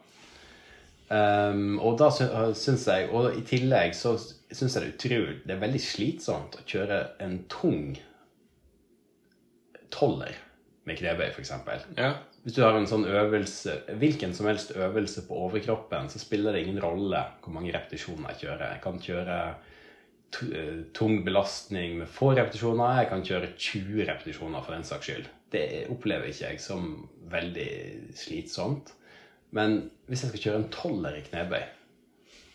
[1.13, 5.34] Um, og da sy- syns jeg, og i tillegg så syns jeg det er utrolig
[5.43, 7.91] Det er veldig slitsomt å kjøre en tung
[9.93, 10.34] toller
[10.88, 11.52] med knebøy, f.eks.
[11.99, 12.10] Ja.
[12.43, 16.65] Hvis du har en sånn øvelse, hvilken som helst øvelse på overkroppen, så spiller det
[16.65, 18.73] ingen rolle hvor mange repetisjoner jeg kjører.
[18.73, 19.38] Jeg kan kjøre
[20.49, 22.97] eh, tung belastning med få repetisjoner.
[23.04, 25.30] Jeg kan kjøre 20 repetisjoner for den saks skyld.
[25.54, 26.89] Det opplever ikke jeg som
[27.32, 27.69] veldig
[28.17, 28.91] slitsomt.
[29.54, 31.63] Men hvis jeg skal kjøre en toller i knebøy,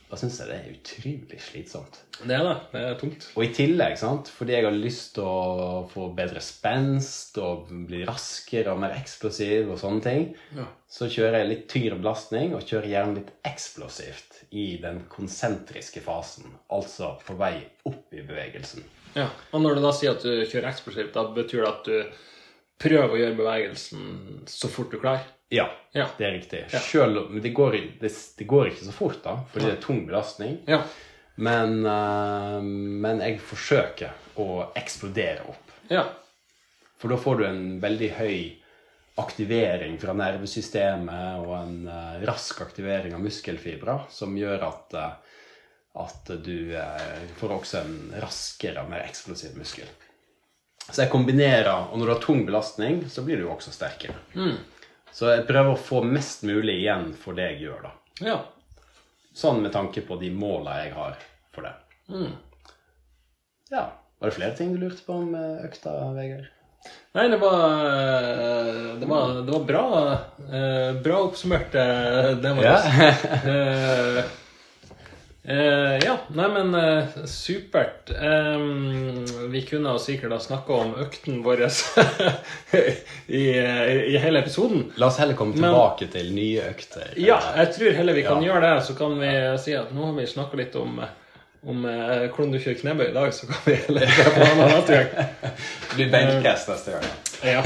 [0.08, 1.98] da syns jeg det er utrolig slitsomt.
[2.24, 2.52] Det er det.
[2.72, 3.26] Det er tungt.
[3.36, 8.00] Og i tillegg, sant, fordi jeg har lyst til å få bedre spenst og bli
[8.08, 10.24] raskere og mer eksplosiv og sånne ting,
[10.56, 10.64] Ja.
[10.88, 16.48] så kjører jeg litt tyngre belastning og kjører gjerne litt eksplosivt i den konsentriske fasen.
[16.72, 18.82] Altså på vei opp i bevegelsen.
[19.14, 19.28] Ja.
[19.52, 22.24] Og når du da sier at du kjører eksplosivt, da betyr det at du
[22.80, 25.28] prøver å gjøre bevegelsen så fort du klarer.
[25.48, 26.06] Ja, Ja.
[26.18, 26.64] det er riktig.
[26.72, 26.80] Ja.
[26.84, 30.02] Selv, men det, går, det, det går ikke så fort, da, fordi det er tung
[30.06, 30.58] belastning.
[30.68, 30.82] Ja.
[31.38, 35.72] Men, uh, men jeg forsøker å eksplodere opp.
[35.88, 36.04] Ja.
[36.98, 38.38] For da får du en veldig høy
[39.18, 45.38] aktivering fra nervesystemet og en uh, rask aktivering av muskelfibra som gjør at, uh,
[46.02, 46.74] at du
[47.40, 49.88] får også en raskere mer eksplosiv muskel.
[50.88, 54.14] Så jeg kombinerer, og når du har tung belastning, så blir du jo også sterkere.
[55.14, 57.94] Så jeg prøver å få mest mulig igjen for det jeg gjør, da.
[58.28, 58.38] ja.
[59.38, 61.18] Sånn med tanke på de måla jeg har
[61.54, 61.74] for det.
[63.70, 63.84] Ja.
[64.18, 66.48] Var det flere ting du lurte på om eh, økta, Vegard?
[67.14, 67.68] Nei, det var
[68.98, 69.84] Det var, det var bra,
[70.48, 72.78] eh, bra oppsummert, eh, det må Ja.
[75.48, 78.10] Eh, ja, nei, men eh, supert.
[78.10, 78.58] Eh,
[79.48, 81.62] vi kunne sikkert ha snakka om økten vår
[83.26, 83.44] i,
[84.12, 84.90] i hele episoden.
[85.00, 87.14] La oss heller komme Men- tilbake til nye økter.
[87.16, 88.50] Ja, jeg tror heller vi kan Ja.
[88.52, 88.82] gjøre det.
[88.90, 89.30] Så kan vi
[89.62, 91.00] si at nå har vi snakka litt om,
[91.64, 94.60] om eh, hvordan du kjører knebøy i dag, så kan vi heller det på en
[94.66, 95.08] annen gang.
[95.40, 97.08] Det blir benkpress neste gang.
[97.54, 97.62] Ja.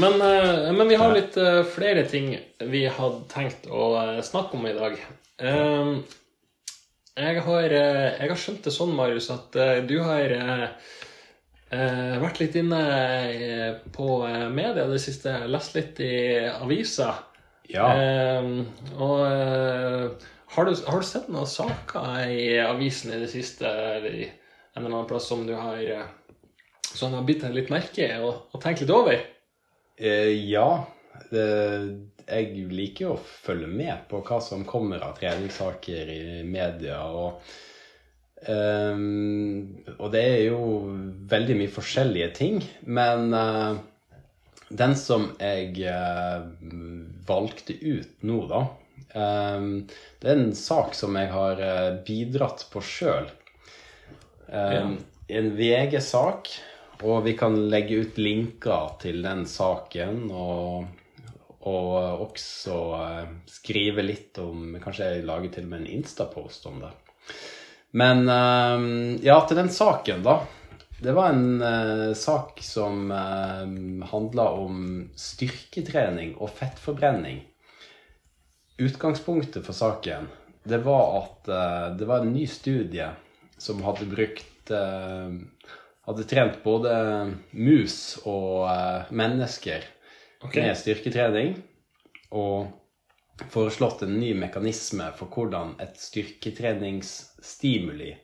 [0.00, 2.32] Men, eh, men vi har litt eh, flere ting
[2.64, 3.92] vi hadde tenkt å
[4.24, 4.96] snakke om i dag.
[5.38, 5.92] Eh,
[7.18, 12.40] jeg, har, eh, jeg har skjønt det sånn, Marius, at eh, du har eh, vært
[12.42, 12.82] litt inne
[13.94, 15.34] på media media det siste.
[15.50, 16.14] Lest litt i
[16.48, 17.24] aviser.
[17.68, 17.88] Ja.
[18.96, 24.24] Og har, du, har du sett noen saker i avisen i det siste, eller i
[24.24, 26.08] en eller annen plass som du har
[26.94, 29.20] som har bitt deg litt merke i og, og tenkt litt over?
[29.98, 30.68] Eh, ja.
[31.30, 31.46] Det,
[32.28, 37.02] jeg liker å følge med på hva som kommer av treningssaker i media.
[37.08, 37.40] Og,
[38.46, 40.58] Um, og det er jo
[41.30, 42.60] veldig mye forskjellige ting.
[42.86, 43.80] Men uh,
[44.68, 46.46] den som jeg uh,
[47.26, 48.62] valgte ut nå, da
[49.16, 49.88] um,
[50.20, 53.26] Det er en sak som jeg har uh, bidratt på sjøl.
[54.46, 56.48] Um, En VG-sak,
[57.04, 60.30] og vi kan legge ut linker til den saken.
[60.32, 60.86] Og,
[61.66, 66.78] og også eh, skrive litt om Kanskje jeg lager til og med en Insta-post om
[66.84, 66.92] det.
[67.98, 68.86] Men eh,
[69.26, 70.38] ja, til den saken, da.
[70.98, 73.62] Det var en uh, sak som uh,
[74.10, 74.80] handla om
[75.14, 77.44] styrketrening og fettforbrenning.
[78.82, 80.26] Utgangspunktet for saken
[80.68, 83.06] det var at uh, det var en ny studie
[83.62, 85.30] som hadde brukt uh,
[86.08, 86.90] Hadde trent både
[87.52, 89.82] mus og eh, mennesker
[90.44, 90.56] Ok.
[90.56, 91.54] med styrketrening.
[92.30, 92.66] Og
[93.52, 98.16] foreslått en ny mekanisme for hvordan et styrketreningsstimuli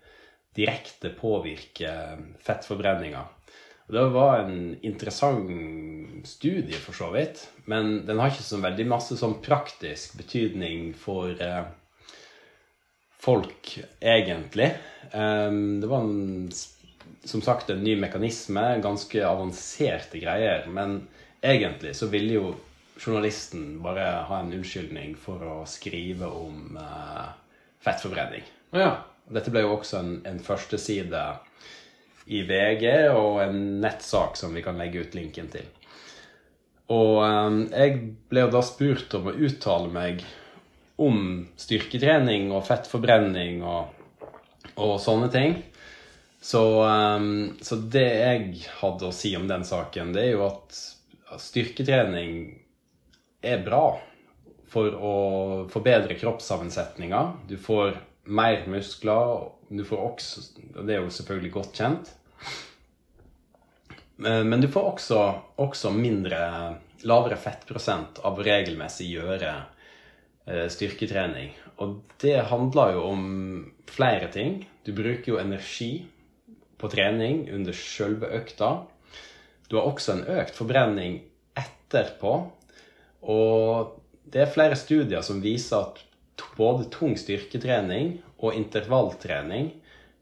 [0.54, 3.24] direkte påvirker fettforbrenninga.
[3.86, 7.42] Det var en interessant studie, for så vidt.
[7.68, 11.66] Men den har ikke så veldig masse sånn praktisk betydning for eh,
[13.20, 14.70] folk, egentlig.
[15.12, 16.48] Em, det var en,
[17.28, 20.64] som sagt en ny mekanisme, ganske avanserte greier.
[20.72, 21.02] Men
[21.44, 22.54] egentlig så ville jo
[22.96, 27.26] journalisten bare ha en unnskyldning for å skrive om eh,
[27.84, 28.46] fettforbrenning.
[28.74, 28.94] Ja.
[29.24, 31.20] Dette ble jo også en, en førsteside
[32.28, 32.84] i VG
[33.16, 35.66] og en nettsak som vi kan legge ut linken til.
[36.92, 40.24] Og eh, jeg ble jo da spurt om å uttale meg
[41.00, 43.94] om styrketrening og fettforbrenning og,
[44.76, 45.56] og sånne ting.
[46.44, 47.30] Så, eh,
[47.64, 50.92] så det jeg hadde å si om den saken, det er jo at at
[51.42, 52.36] styrketrening
[53.44, 53.86] er bra
[54.70, 55.14] for å
[55.70, 57.22] forbedre kroppssammensetninga.
[57.48, 60.44] Du får mer muskler, du får også,
[60.74, 62.14] og det er jo selvfølgelig godt kjent.
[64.24, 65.20] Eh, Men du får også,
[65.60, 66.40] også mindre,
[67.04, 69.52] lavere fettprosent av regelmessig gjøre
[70.46, 71.52] eh, styrketrening.
[71.82, 73.24] Og det handler jo om
[73.90, 74.62] flere ting.
[74.86, 76.06] Du bruker jo energi
[76.78, 78.70] på trening under sjølve økta.
[79.68, 81.20] Du har også en økt forbrenning
[81.58, 82.34] etterpå.
[83.30, 86.02] Og det er flere studier som viser at
[86.58, 89.70] både tung styrketrening og intervalltrening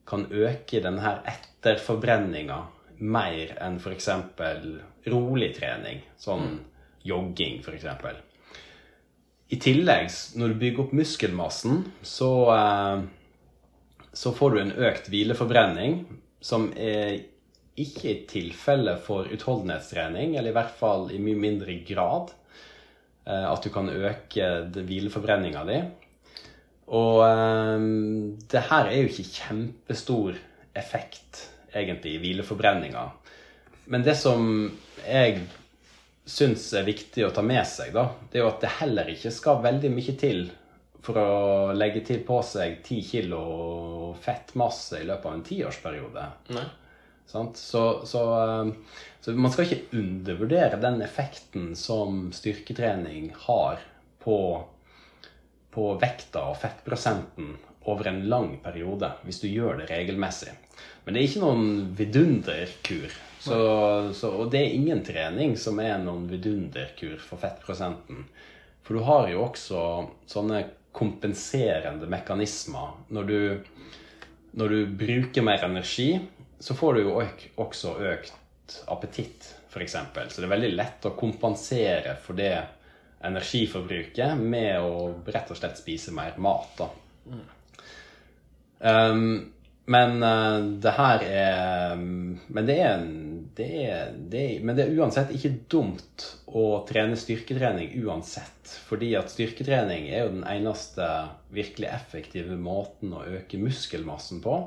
[0.08, 2.58] kan øke denne etterforbrenninga
[3.02, 4.08] mer enn f.eks.
[5.10, 6.60] rolig trening, sånn
[7.06, 7.88] jogging f.eks.
[9.52, 13.02] I tillegg, når du bygger opp muskelmassen, så, eh,
[14.12, 16.04] så får du en økt hvileforbrenning,
[16.40, 17.18] som er
[17.80, 22.32] ikke i tilfelle for utholdenhetstrening, eller i hvert fall i mye mindre grad.
[23.26, 25.80] eh, At du kan øke hvileforbrenninga di.
[26.92, 27.86] Og eh,
[28.52, 30.36] det her er jo ikke kjempestor
[30.76, 33.06] effekt, egentlig, i hvileforbrenninga.
[33.86, 34.70] Men det som
[35.06, 35.40] jeg
[36.28, 39.32] syns er viktig å ta med seg, da, det er jo at det heller ikke
[39.34, 40.44] skal veldig mye til
[41.02, 43.40] for å legge til på seg 10 kilo
[44.22, 46.26] fettmasse i løpet av en tiårsperiode.
[46.54, 46.68] Nei.
[47.32, 53.82] Så, så, eh, så man skal ikke undervurdere den effekten som styrketrening har
[54.22, 54.38] på,
[55.72, 57.54] på vekta og fettprosenten
[57.90, 60.52] over en lang periode, hvis du gjør det regelmessig.
[61.04, 63.14] Men det er ikke noen vidunderkur.
[63.42, 63.56] Så,
[64.14, 68.22] så, og det er ingen trening som er noen vidunderkur for fettprosenten.
[68.86, 69.80] For du har jo også
[70.30, 70.62] sånne
[70.94, 72.94] kompenserende mekanismer.
[73.10, 73.38] Når du,
[74.60, 76.12] når du bruker mer energi,
[76.62, 77.16] så får du jo
[77.58, 79.96] også økt appetitt, f.eks.
[80.28, 82.54] Så det er veldig lett å kompensere for det
[83.26, 86.78] energiforbruket med å rett og slett spise mer mat.
[86.78, 86.86] da.
[88.78, 89.24] Um,
[89.90, 93.00] men uh, det her er Men det er,
[93.58, 98.76] det er, det er Men det er uansett ikke dumt å trene styrketrening uansett.
[98.86, 101.08] Fordi at styrketrening er jo den eneste
[101.54, 104.60] virkelig effektive måten å øke muskelmassen på.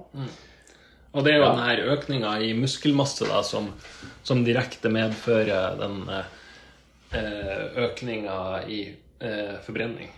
[1.15, 1.53] Og det er jo Ja.
[1.55, 3.69] denne økninga i muskelmasse da, som,
[4.27, 8.81] som direkte medfører den eh, økninga i
[9.23, 10.11] eh, forbrenning.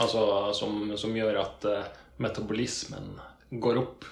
[0.00, 1.88] Altså som, som gjør at eh,
[2.24, 3.12] metabolismen
[3.60, 4.04] går opp.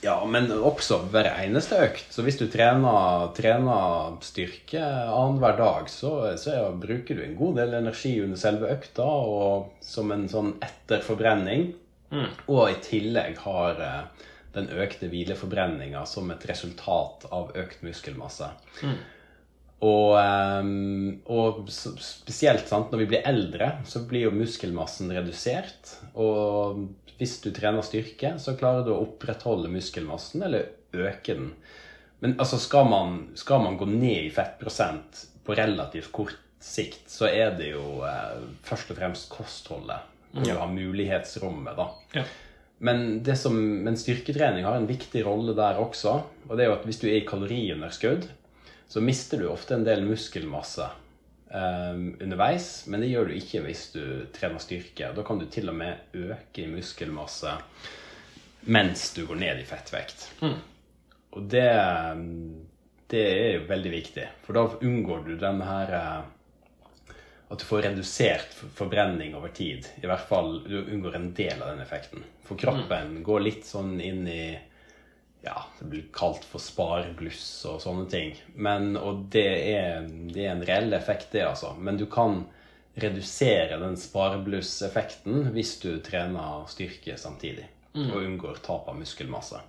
[0.00, 2.06] Ja, men også hver eneste økt.
[2.14, 7.60] Så hvis du trener, trener styrke annenhver dag, så, så ja, bruker du en god
[7.60, 10.54] del energi under selve økta, og som en sånn
[12.10, 12.44] etterforbrenning.
[12.50, 18.50] Og i tillegg har eh, den økte hvileforbrenninga som et resultat av økt muskelmasse.
[19.80, 25.94] Og, ehm, og spesielt sant, når vi blir eldre, så blir jo muskelmassen redusert.
[26.20, 26.82] Og
[27.20, 31.54] hvis du trener styrke, så klarer du å opprettholde muskelmassen eller øke den.
[32.20, 37.30] Men altså, skal man, skal man gå ned i fettprosent på relativt kort sikt, så
[37.30, 40.09] er det jo eh, først og fremst kostholdet.
[40.30, 41.88] Og å ha mulighetsrommet, da.
[42.14, 42.24] Ja.
[42.80, 46.14] Men, det som, men styrketrening har en viktig rolle der også.
[46.48, 48.28] Og det er jo at hvis du er i kaloriunderskudd,
[48.90, 52.70] så mister du ofte en del muskelmasse eh, underveis.
[52.88, 55.12] Men det gjør du ikke hvis du trener styrke.
[55.16, 57.58] Da kan du til og med øke i muskelmasse
[58.68, 60.26] mens du går ned i fettvekt.
[61.36, 61.68] Og det,
[63.12, 66.20] det er jo veldig viktig, for da unngår du den her eh,
[67.50, 69.86] at du får redusert forbrenning over tid.
[70.02, 72.22] I hvert fall du unngår en del av den effekten.
[72.46, 74.44] For kroppen går litt sånn inn i
[75.42, 78.34] Ja, det blir kalt for sparebluss og sånne ting.
[78.54, 81.72] Men, og det er, det er en reell effekt, det, altså.
[81.80, 82.42] Men du kan
[83.00, 87.66] redusere den spareblusseffekten hvis du trener styrke samtidig.
[88.12, 89.62] Og unngår tap av muskelmasse.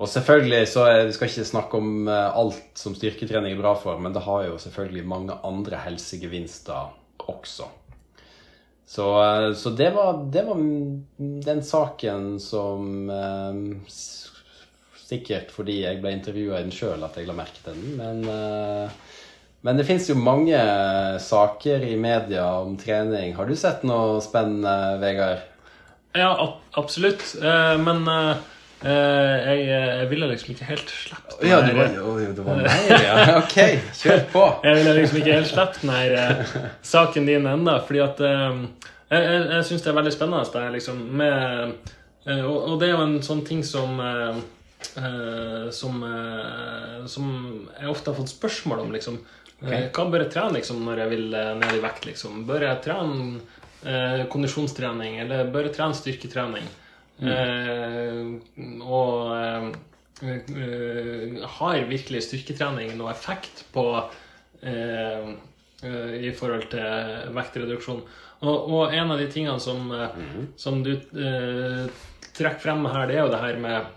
[0.00, 4.00] Og selvfølgelig så Vi skal ikke snakke om eh, alt som styrketrening er bra for,
[4.00, 6.94] men det har jo selvfølgelig mange andre helsegevinster
[7.28, 7.68] også.
[8.88, 10.62] Så, eh, så det, var, det var
[11.50, 13.60] den saken som eh,
[15.10, 18.92] Sikkert fordi jeg ble intervjua i den sjøl at jeg la merke til den, men
[19.66, 20.56] men det fins jo mange
[21.20, 23.34] saker i media om trening.
[23.36, 25.42] Har du sett noe spennende, Vegard?
[26.16, 26.30] Ja,
[26.78, 27.34] absolutt.
[27.82, 28.06] Men
[28.80, 32.92] jeg, jeg ville liksom ikke helt sluppet den Ja, det var, jo, det var meg,
[33.04, 33.16] ja.
[33.42, 33.56] Ok,
[33.98, 34.44] kjør på.
[34.64, 36.54] Jeg ville liksom ikke helt sluppet den her eh,
[36.92, 38.62] saken din ennå, fordi at eh,
[39.10, 40.46] Jeg, jeg, jeg syns det er veldig spennende.
[40.54, 41.92] Det liksom med,
[42.24, 44.40] eh, og, og det er jo en sånn ting som uh,
[44.96, 47.28] eh, som, uh, som
[47.80, 49.18] jeg ofte har fått spørsmål om, liksom.
[49.60, 52.06] Eh, Hva bør jeg trene liksom, når jeg vil eh, ned i vekt?
[52.08, 52.44] Liksom?
[52.48, 53.40] Bør jeg trene
[53.84, 56.68] uh, kondisjonstrening, eller bør jeg trene styrketrening?
[57.20, 58.24] Eh,
[58.84, 59.68] og eh,
[60.24, 63.86] eh, har virkelig styrketrening noe effekt på
[64.60, 68.02] i forhold til vektreduksjon?
[68.40, 70.20] Og, og en av de tingene som, eh,
[70.60, 70.94] som du
[72.36, 73.96] trekker frem her, det er jo det her med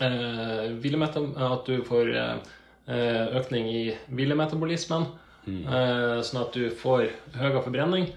[0.00, 5.06] uh, at du får eh, økning i hvilemetabolismen,
[5.46, 8.08] uh, sånn at du får høyere forbrenning.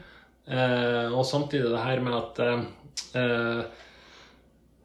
[0.47, 2.37] Og samtidig det her med at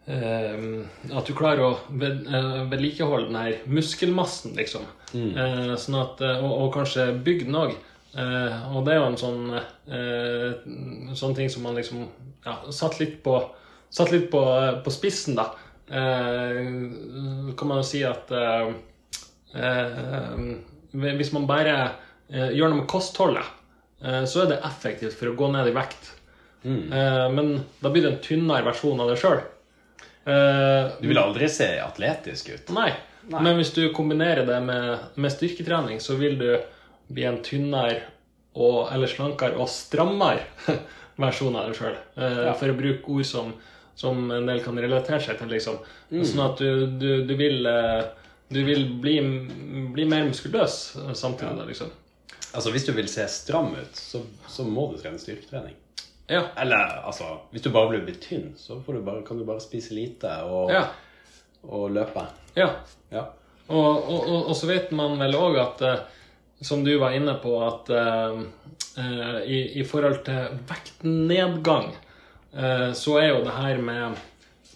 [0.07, 4.87] At du klarer å eh, vedlikeholde den her muskelmassen, liksom.
[5.15, 7.77] Eh, sånn at, eh, og, og kanskje den òg.
[8.12, 9.55] Og det er jo en sånn,
[11.17, 12.03] sånn ting som man liksom
[12.45, 13.38] ja, satt litt på,
[13.88, 14.43] satt litt på,
[14.85, 15.47] på spissen, da.
[15.88, 18.29] Kan man jo si at
[20.93, 21.79] hvis man bare
[22.29, 23.49] gjør noe med kostholdet,
[24.29, 26.12] så er det effektivt for å gå ned i vekt.
[26.93, 29.41] Eh, men da blir det en tynnere versjon av det sjøl.
[30.25, 32.73] Du vil aldri se atletisk ut.
[32.77, 32.93] Nei.
[33.31, 33.43] Nei.
[33.43, 36.49] Men hvis du kombinerer det med, med styrketrening, så vil du
[37.13, 38.01] bli en tynnere
[38.55, 40.47] og, eller slankere og strammere
[41.23, 42.01] versjon av deg sjøl.
[42.19, 42.55] Ja.
[42.59, 43.53] For å bruke ord som,
[43.99, 45.53] som en del kan relatere seg til.
[45.55, 45.79] liksom.
[46.11, 46.25] Mm.
[46.27, 48.11] Sånn at du, du, du vil uh,
[48.53, 49.21] du vil bli,
[49.93, 51.59] bli mer muskuløs samtidig.
[51.59, 51.65] Ja.
[51.65, 51.93] liksom.
[52.53, 55.77] Altså, hvis du vil se stram ut, så, så må du trene styrketrening.
[56.33, 56.47] Ja.
[56.57, 59.61] Eller altså, hvis du bare blir blitt tynn, så får du bare, kan du bare
[59.61, 60.87] spise lite og, Ja.
[61.68, 62.27] og løpe.
[62.57, 62.71] ja.
[63.12, 63.27] Ja.
[63.68, 66.01] Og, og, og, så vet man vel òg at eh,
[66.66, 68.40] Som du var inne på, at eh,
[69.47, 71.88] i, i forhold til vektnedgang,
[72.55, 74.18] uh, så er jo det her med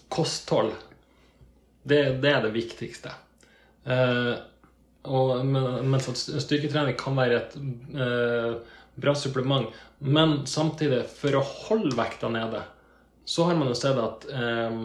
[0.09, 0.71] kosthold
[1.87, 3.11] Det, det er det viktigste.
[3.85, 4.33] Uh,
[5.07, 7.55] og, men- mens at styrketrening kan være et
[8.97, 9.69] bra supplement.
[9.99, 12.61] Men samtidig, for å holde vekta nede,
[13.25, 14.77] så har man jo sett at, eh,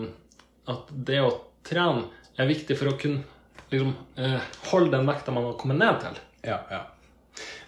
[0.72, 1.34] at det å
[1.66, 2.06] trene
[2.40, 3.22] er viktig for å kunne
[3.70, 6.14] liksom, eh, holde den vekta man har kommet ned til.
[6.48, 6.82] Ja, ja.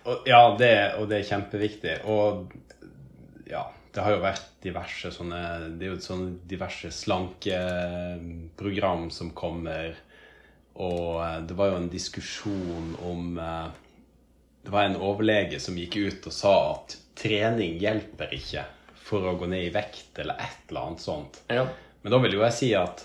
[0.05, 1.95] Og, ja det, og det er kjempeviktig.
[2.11, 2.53] Og
[3.49, 5.41] ja, det har jo vært diverse sånne
[5.79, 9.95] Det er jo sånne diverse slankeprogram som kommer,
[10.75, 13.69] og eh, det var jo en diskusjon om eh,
[14.65, 18.65] Det var en overlege som gikk ut og sa at trening hjelper ikke
[19.05, 21.43] for å gå ned i vekt, eller et eller annet sånt.
[21.53, 21.67] Ja.
[22.03, 23.03] Men da vil jo jeg si at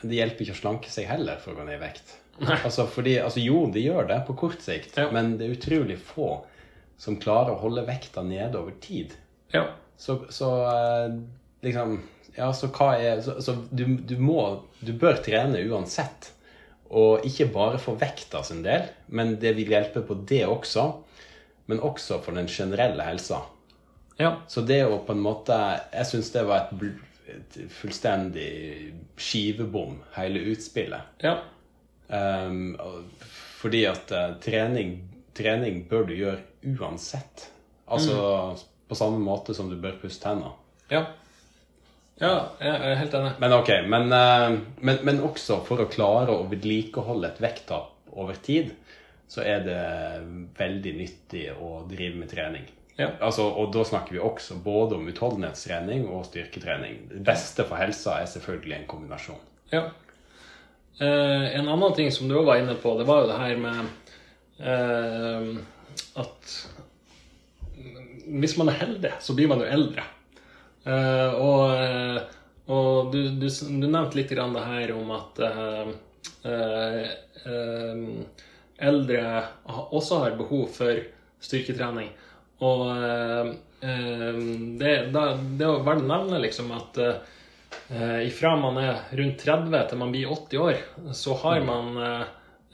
[0.00, 2.14] det hjelper ikke å slanke seg heller for å gå ned i vekt.
[2.64, 5.08] Altså, fordi, altså Jo, det gjør det på kort sikt, Ja.
[5.12, 6.44] men det er utrolig få
[6.98, 9.12] som klarer å holde vekta nede over tid.
[9.52, 9.66] ja.
[9.98, 11.16] Så, så eh,
[11.66, 11.96] liksom
[12.36, 16.28] Ja, så hva er Så, så du, du må Du bør trene uansett.
[16.88, 20.86] Og ikke bare for vekta sin del, men det vil hjelpe på det også.
[21.68, 23.42] Men også for den generelle helsa.
[24.18, 24.38] ja.
[24.48, 25.52] Så det å på en måte
[25.92, 26.86] Jeg syns det var et,
[27.28, 31.22] et fullstendig skivebom, hele utspillet.
[31.22, 31.38] ja.
[32.08, 32.78] Um,
[33.58, 34.94] fordi at uh, trening,
[35.36, 36.40] trening bør du gjøre
[36.78, 37.50] uansett.
[37.90, 38.56] Altså
[38.88, 40.54] på samme måte som du bør pusse tenner.
[40.88, 41.02] Ja.
[42.18, 43.34] Ja, jeg er helt enig.
[43.38, 48.38] Men ok, men, eh, men, men også for å klare å vedlikeholde et vekttap over
[48.42, 48.72] tid,
[49.28, 49.78] så er det
[50.58, 52.66] veldig nyttig å drive med trening.
[52.98, 53.12] Ja.
[53.22, 57.04] Altså, og da snakker vi også både om utholdenhetstrening og styrketrening.
[57.12, 59.38] Det beste for helsa er selvfølgelig en kombinasjon.
[59.70, 59.84] Ja.
[60.98, 63.62] Eh, en annen ting som du òg var inne på, det var jo det her
[63.62, 63.78] med
[64.58, 65.52] eh,
[66.18, 66.56] at
[68.28, 70.02] hvis man er heldig, så blir man jo eldre.
[70.88, 72.34] Eh, og eh,
[72.68, 75.86] og du, du, du nevnte litt grann det her om at uh,
[76.44, 78.02] uh,
[78.76, 79.22] eldre
[79.88, 81.00] også har behov for
[81.40, 82.10] styrketrening.
[82.60, 82.84] Og
[83.80, 87.00] det, da, det er verdt å nevne liksom at
[88.26, 90.80] ifra man er rundt 30 til man blir 80 år,
[91.14, 92.24] så har man eh,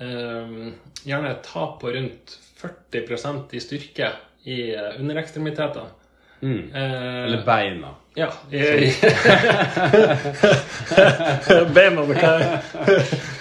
[0.07, 0.57] eh,
[1.05, 4.11] gjerne et tap på rundt 40% i styrke
[4.49, 4.97] i eh,
[6.45, 6.65] underekstremitetene.
[6.75, 7.89] Eh, Eller beina.
[8.21, 8.29] ja.
[11.75, 12.15] Beina, hva,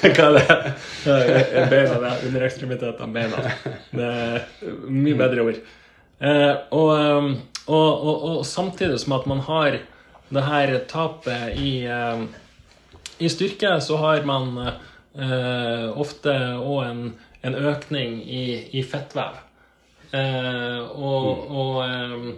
[0.01, 0.45] hva er det?
[1.05, 3.37] Eh, Beina, det er underekstremitetene, beina.
[3.93, 4.39] Det er
[4.87, 5.57] mye bedre ord.
[6.23, 7.27] Eh, og, um,
[7.67, 9.71] og, og, og samtidig som at man har
[10.33, 12.23] det her tapet i, um,
[13.19, 17.13] i styrke, så har man eh, ofte òg en,
[17.43, 18.45] en økning i,
[18.79, 19.33] i fettvev.
[20.13, 22.35] Eh, og og um, eh,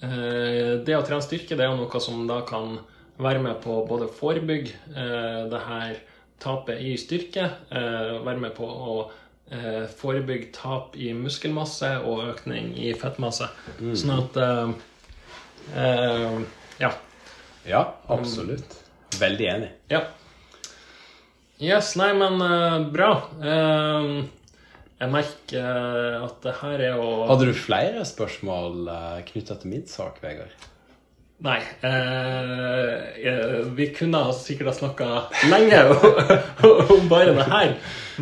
[0.00, 2.76] det å trene styrke det er jo noe som da kan
[3.16, 5.96] være med på både forebygge eh, det her
[6.42, 8.96] tapet i styrke, eh, være med på å
[9.50, 13.48] eh, forebygge tap i muskelmasse og økning i fettmasse.
[13.80, 14.76] Sånn at eh,
[15.80, 16.38] eh,
[16.82, 16.92] Ja.
[17.66, 17.80] Ja,
[18.12, 18.76] absolutt.
[19.18, 19.70] Veldig enig.
[19.90, 20.04] Ja.
[21.58, 23.10] Yes, nei, men eh, bra.
[24.96, 29.58] Eh, jeg merker eh, at det her er jo Hadde du flere spørsmål uh, knytta
[29.60, 30.54] til min sak, Vegard?
[31.44, 31.58] Nei.
[31.84, 32.92] Eh,
[33.28, 35.08] eh, vi kunne sikkert ha snakka
[35.50, 35.82] lenge
[36.96, 37.74] om bare det her.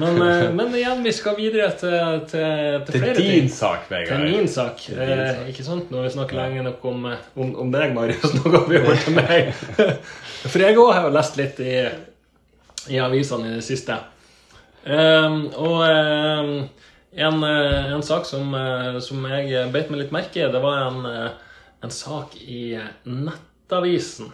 [0.02, 1.94] Men, eh, men igjen, vi skal videre til,
[2.26, 3.52] til, til Til flere din ting.
[3.54, 4.24] sak, Til Vegard.
[4.26, 4.82] min sak.
[4.82, 5.46] Til din Eh, sak.
[5.52, 5.92] ikke sant?
[5.94, 8.98] Når vi snakker lenge nok om, eh, om, om deg, Marius, nå går vi over
[9.04, 9.52] til meg.
[10.50, 11.76] For jeg òg har jo lest litt i,
[12.90, 14.00] i avisene i det siste.
[14.84, 16.68] Ehm, og um,
[17.14, 20.88] en, eh, en sak som, eh, som jeg beit meg litt merke i, det var
[20.88, 21.30] en, eh,
[21.84, 22.76] en sak i
[23.08, 24.32] Nettavisen.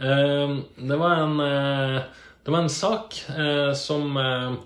[0.00, 1.36] Um, det var en
[2.40, 4.56] Det var en sak uh, som uh,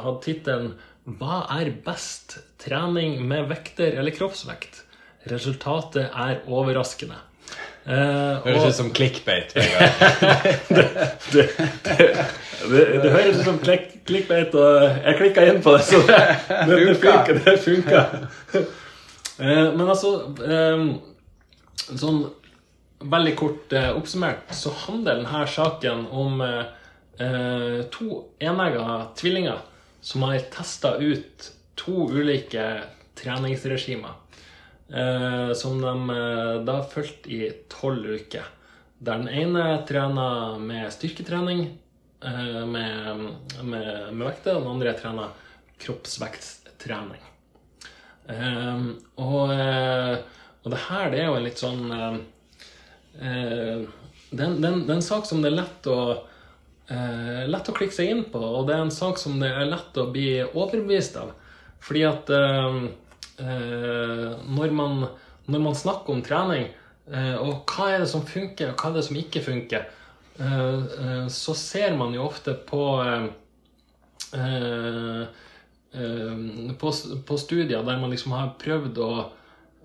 [0.00, 0.70] hadde tittelen
[1.04, 2.38] 'Hva er best?
[2.56, 4.80] Trening med vekter eller kroppsvekt?'
[5.28, 7.20] Resultatet er overraskende.
[7.84, 9.52] Uh, Høres ut som clickbait.
[9.56, 9.92] Vegard.
[11.32, 11.48] det,
[11.84, 12.08] det,
[12.68, 16.18] det, det høres ut som klikk, klikkbeit, og jeg klikka inn på det, så det,
[16.68, 17.38] det, det funka.
[17.46, 18.02] Det funka.
[19.40, 20.10] Eh, Men altså
[20.44, 20.82] eh,
[21.90, 22.20] Sånn
[23.00, 29.62] veldig kort eh, oppsummert så handler denne saken om eh, to enegga tvillinger
[30.04, 31.48] som har testa ut
[31.80, 32.66] to ulike
[33.16, 34.12] treningsregimer.
[34.92, 38.44] Eh, som de eh, da har fulgt i tolv uker.
[39.00, 41.70] Der den ene trener med styrketrening
[42.20, 43.30] med,
[43.64, 45.30] med, med vekter, og den andre trener
[45.80, 47.22] kroppsveksttrening.
[48.30, 48.82] Eh,
[49.20, 50.16] og, eh,
[50.62, 52.18] og det her det er jo en litt sånn eh,
[53.20, 53.86] eh,
[54.30, 56.00] det, er en- sak som det er lett å
[56.90, 59.66] eh, lett å klikke seg inn på, og det er en sak som det er
[59.70, 61.32] lett å bli overbevist av.
[61.82, 62.76] Fordi at eh,
[63.40, 65.06] eh, når, man,
[65.50, 66.68] når man snakker om trening,
[67.10, 69.88] eh, og hva er det som funker, og hva er det som ikke funker, eh,
[69.88, 69.99] eh,
[71.28, 73.26] så ser man jo ofte på eh,
[74.34, 75.22] eh,
[75.92, 76.92] eh, på,
[77.26, 79.10] på studier der man liksom har prøvd å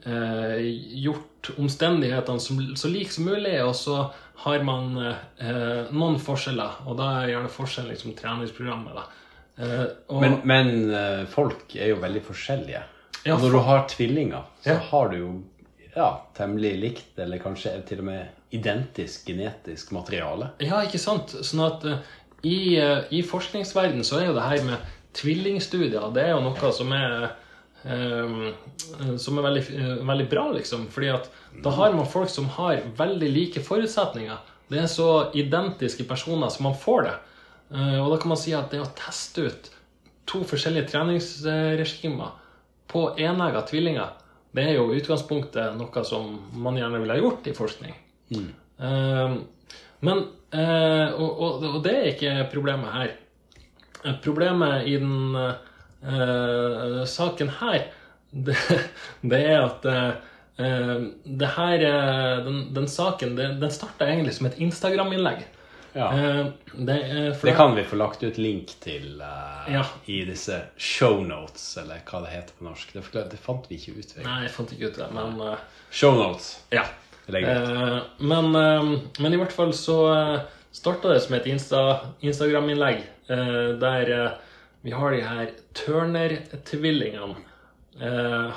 [0.05, 0.61] eh,
[1.05, 3.99] gjort omstendighetene som, så like som mulig, og så
[4.45, 9.03] har man eh, noen forskjeller, og da er gjerne forskjellen liksom treningsprogrammet.
[9.57, 12.81] Eh, og, Men, men eh, folk er jo veldig forskjellige.
[13.25, 14.79] Ja, og når du har tvillinger, så Ja.
[14.91, 15.29] har du jo
[15.95, 20.51] ja, temmelig likt, eller kanskje til og med identisk genetisk materiale.
[20.63, 21.33] Ja, ikke sant?
[21.45, 21.97] Sånn at uh,
[22.43, 26.71] i, uh, i forskningsverdenen så er jo det her med tvillingstudier det er jo noe
[26.75, 27.29] som er
[27.87, 28.49] uh,
[29.21, 29.63] som er veldig,
[30.09, 30.87] veldig bra, liksom.
[30.91, 31.29] Fordi at
[31.63, 34.39] da har man folk som har veldig like forutsetninger.
[34.71, 37.13] Det er så identiske personer som man får det.
[38.01, 39.69] Og da kan man si at det å teste ut
[40.25, 42.33] to forskjellige treningsregimer
[42.89, 44.15] på enegga tvillinger,
[44.55, 46.31] det er jo utgangspunktet noe som
[46.63, 47.95] man gjerne ville ha gjort i forskning.
[48.35, 49.35] Eh,
[50.05, 50.21] men
[50.55, 53.13] uh, og, og, og det er ikke problemet her.
[54.21, 57.87] Problemet i den uh, saken her,
[58.45, 58.57] det,
[59.23, 61.03] det er at eh,
[61.39, 61.83] det her,
[62.43, 65.45] den, den saken den, den starta egentlig som et Instagram-innlegg.
[65.95, 66.13] Ja.
[66.13, 69.85] Uh, det, Det kan vi få lagt ut link til uh, Ja.
[70.05, 72.91] i disse shownotes, eller hva det heter på norsk.
[72.93, 74.11] Det, det fant vi ikke ut.
[74.17, 74.27] Vegard.
[74.27, 75.55] Nei, jeg fant ikke ut det, men uh,
[75.91, 76.51] Shownotes.
[76.75, 76.83] ja.
[77.25, 80.43] Men, men i hvert fall så uh,
[80.75, 81.79] starta det som et Insta,
[82.21, 84.11] Instagram-innlegg der
[84.85, 87.39] vi har de her Turner-tvillingene.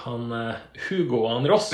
[0.02, 0.26] Han
[0.90, 1.70] Hugo og han Ross.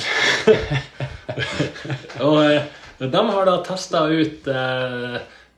[2.28, 4.46] og de har da testa ut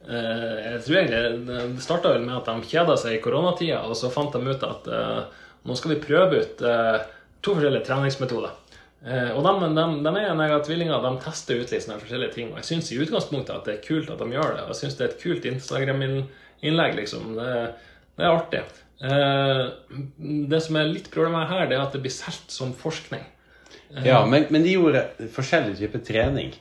[0.07, 4.11] Jeg tror egentlig Det starta vel med at de kjeda seg i koronatida, og så
[4.13, 7.01] fant de ut at eh, nå skal vi prøve ut eh,
[7.43, 8.55] to forskjellige treningsmetoder.
[9.07, 12.35] Eh, og de, de, de er en egen tvillinger, de tester ut litt sånne forskjellige
[12.35, 12.53] ting.
[12.53, 14.65] Og jeg syns i utgangspunktet at det er kult at de gjør det.
[14.65, 17.33] Og jeg syns det er et kult Instagram-innlegg, liksom.
[17.39, 17.55] Det,
[18.19, 18.63] det er artig.
[19.07, 19.65] Eh,
[20.53, 23.27] det som er litt problemet her, det er at det blir solgt som forskning.
[24.03, 25.05] Ja, men, men de gjorde
[25.35, 26.55] forskjellig type trening.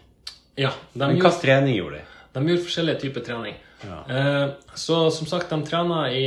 [0.56, 2.12] Ja, de Men slags trening gjorde de?
[2.36, 3.56] De gjorde forskjellige typer trening.
[3.86, 3.98] Ja.
[4.12, 6.26] Eh, så som sagt, de trener i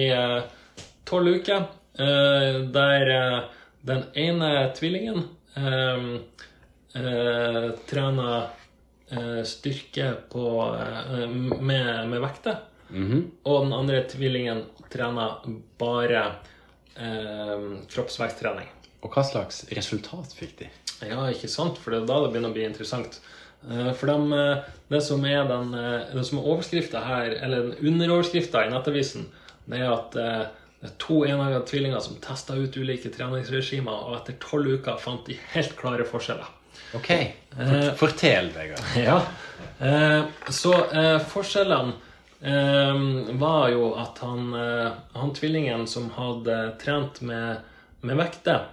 [1.09, 1.67] tolv uker,
[1.99, 3.39] eh, der eh,
[3.89, 5.23] den ene tvillingen
[5.57, 6.09] eh,
[7.01, 8.49] eh, trener
[9.11, 10.45] eh, styrke på,
[10.81, 11.29] eh,
[11.61, 13.19] med, med vekter, Mhm.
[13.45, 15.43] og den andre tvillingen trener
[15.79, 16.23] bare
[16.97, 18.69] eh, kroppsveksttrening.
[19.05, 20.69] Og hva slags resultat fikk de?
[21.05, 21.77] Ja, ikke sant?
[21.79, 23.21] For det er da det begynner å bli interessant.
[23.67, 27.75] Eh, For dem, eh, det som er den eh, det som er overskrifta her, eller
[27.83, 29.27] underoverskrifta i Nettavisen,
[29.69, 34.39] det er at det er to enegga tvillinger som testa ut ulike treningsregimer, og etter
[34.41, 36.47] tolv uker fant de helt klare forskjeller.
[36.97, 37.11] Ok,
[37.53, 38.85] Fort, Fortell, Vegard.
[39.09, 39.19] Ja.
[40.49, 40.73] Så
[41.29, 41.93] forskjellene
[43.43, 44.55] var jo at han,
[45.19, 47.67] han tvillingen som hadde trent med,
[48.01, 48.71] med vekter,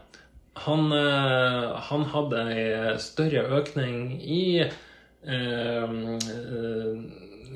[0.55, 6.95] han, eh, han hadde ei større økning i eh, eh,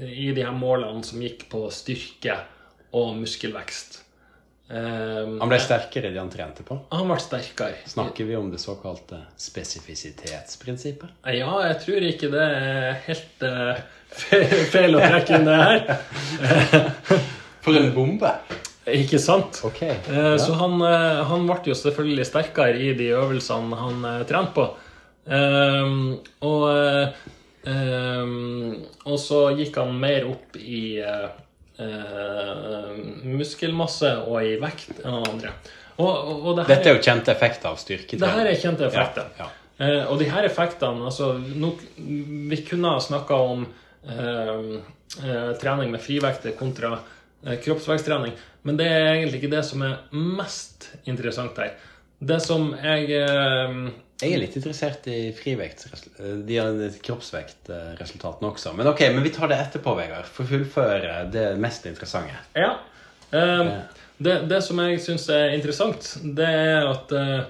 [0.04, 2.36] I de her målene som gikk på styrke
[2.96, 4.04] og muskelvekst.
[4.70, 6.76] Um, Han ble sterkere de han trente på.
[6.94, 7.80] han ble sterkere.
[7.90, 11.10] Snakker vi om det såkalte spesifisitetsprinsippet?
[11.26, 13.82] Ja, jeg tror ikke det er helt uh,
[14.70, 15.82] feil å trekke inn det her.
[17.66, 18.36] For en bombe!
[18.98, 19.62] Ikke sant?
[19.68, 19.82] Ok.
[19.86, 20.38] Ja.
[20.42, 24.70] Så han, eh, han ble jo selvfølgelig sterkere i de øvelsene han eh, trente på.
[25.30, 27.28] Ehm, og, eh,
[27.70, 31.28] ehm, og så gikk han mer opp i eh,
[31.84, 32.96] eh,
[33.30, 35.54] muskelmasse og i vekt enn han andre.
[36.00, 38.24] Og, og, det her, Dette er jo kjente effekter av styrketrening.
[38.24, 39.32] det her er kjente effekter.
[39.38, 39.56] Ja, ja.
[39.80, 43.62] Eh, og de her effektene altså, nok, Vi kunne ha snakka om
[44.08, 44.58] eh,
[45.24, 47.16] eh, trening med frivekter kontra eh,
[47.64, 48.36] kroppsveksttrening,
[48.68, 51.76] men det er egentlig ikke det som er mest interessant her.
[52.20, 53.76] Det som jeg eh,
[54.20, 55.86] Jeg er litt interessert i frivekt,
[56.20, 56.58] de
[57.06, 58.74] kroppsvektresultatene også.
[58.76, 60.28] Men ok, men vi tar det etterpå, Vegard.
[60.28, 62.36] For fullføre det mest interessante.
[62.60, 62.74] Ja.
[63.32, 63.72] Eh,
[64.20, 67.48] det, det som jeg syns er interessant, det er at eh,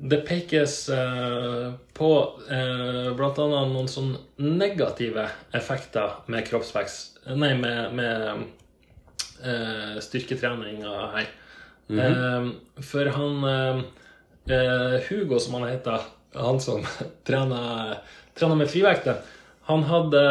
[0.00, 2.10] det pekes eh, på
[2.48, 3.48] eh, bl.a.
[3.68, 8.46] noen sånn negative effekter med kroppsvekst Nei, med, med
[9.44, 11.28] eh, styrketreninga her.
[12.00, 12.50] eh,
[12.86, 13.82] for han eh,
[14.56, 16.00] eh, Hugo, som han heter,
[16.34, 16.84] han som
[17.26, 17.98] trener,
[18.38, 19.22] trener med frivekter,
[19.70, 20.24] han hadde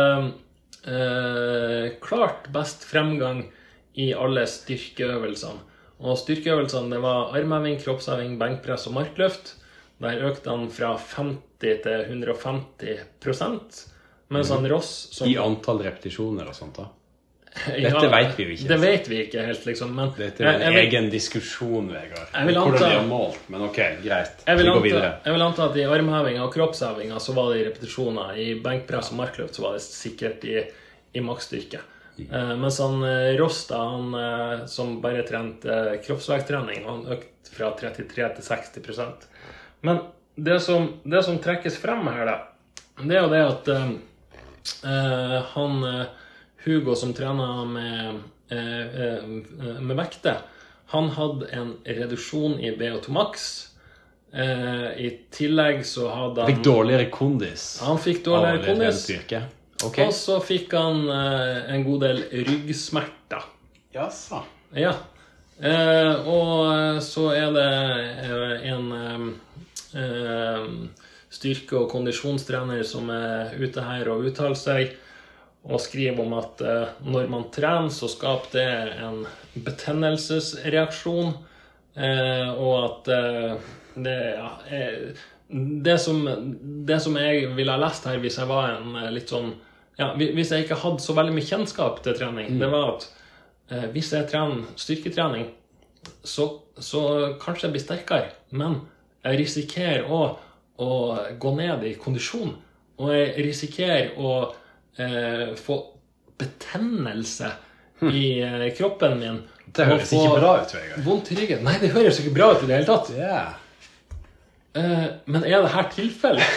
[0.87, 3.45] eh, klart best fremgang
[3.93, 5.65] i alle styrkeøvelsene.
[5.99, 9.57] Og styrkeøvelsene det var armheving, kroppsheving, benkpress og markløft.
[9.99, 13.89] Der økte han fra 50 til 150
[14.29, 14.55] mens mm.
[14.55, 16.85] han Ross som, I antall repetisjoner og sånt, da.
[17.69, 18.67] Ja, Dette vet vi jo ikke.
[18.69, 19.93] Det vet vi ikke helt, liksom.
[19.97, 22.29] Men Dette er en jeg jeg, egen diskusjon, Vegard.
[22.33, 23.39] Hvordan de har målt.
[23.51, 24.43] Men ok, greit.
[24.45, 25.13] Vi går videre.
[25.25, 28.35] jeg vil anta at i armhevinga og kroppshevinga så var det i repetisjoner.
[28.37, 30.61] I benkpress og markløft så var det sikkert i,
[31.17, 31.81] i maksstyrke.
[32.19, 33.01] Eh, mens han
[33.39, 39.27] Rosta, han uh, som bare trente uh, kroppsvekttrening, han økte fra 33 til 60%
[39.87, 40.01] Men
[40.43, 42.37] det som, det som trekkes frem her, da,
[43.03, 43.91] det er jo det at eh,
[44.91, 46.18] eh, han eh,
[46.63, 50.41] Hugo som trener med, eh, eh, med vekter,
[50.89, 53.67] han hadde en reduksjon i BO2 max.
[54.33, 57.65] Eh, I tillegg så hadde han Fikk dårligere kondis.
[57.85, 59.05] Han fikk dårligere kondis.
[59.85, 60.05] Okay.
[60.05, 63.45] Og så fikk han eh, en god del ryggsmerter.
[63.93, 64.41] Jaså.
[64.77, 64.95] Ja.
[65.61, 67.69] Eh, og så er det
[68.69, 68.89] en
[71.29, 74.97] styrke- og kondisjonstrener som er ute her og uttaler seg
[75.69, 78.69] og skriver om at eh, når man trener, så skaper det
[79.05, 79.21] en
[79.65, 81.35] betennelsesreaksjon.
[81.95, 84.49] Eh, og at eh, det ja,
[85.49, 86.21] det, som,
[86.87, 89.49] det som jeg ville ha lest her hvis jeg var en litt sånn
[89.97, 93.07] ja, Hvis jeg ikke hadde så veldig mye kjennskap til trening, det var at
[93.73, 95.49] eh, hvis jeg trener styrketrening,
[96.23, 96.45] så,
[96.79, 97.01] så
[97.41, 98.77] kanskje jeg blir sterkere, men
[99.25, 100.21] jeg risikerer å,
[100.79, 100.93] å
[101.41, 102.53] gå ned i kondisjon.
[102.99, 104.31] Og jeg risikerer å
[104.97, 105.79] eh, få
[106.39, 107.51] betennelse
[108.01, 109.41] i eh, kroppen min.
[109.65, 111.01] Det høres ikke bra ut, Vegard.
[111.05, 111.65] Vondt i ryggen.
[111.67, 113.11] Nei, det høres ikke bra ut i det hele tatt.
[113.13, 113.57] Yeah.
[114.73, 116.55] Eh, men er det her tilfellet?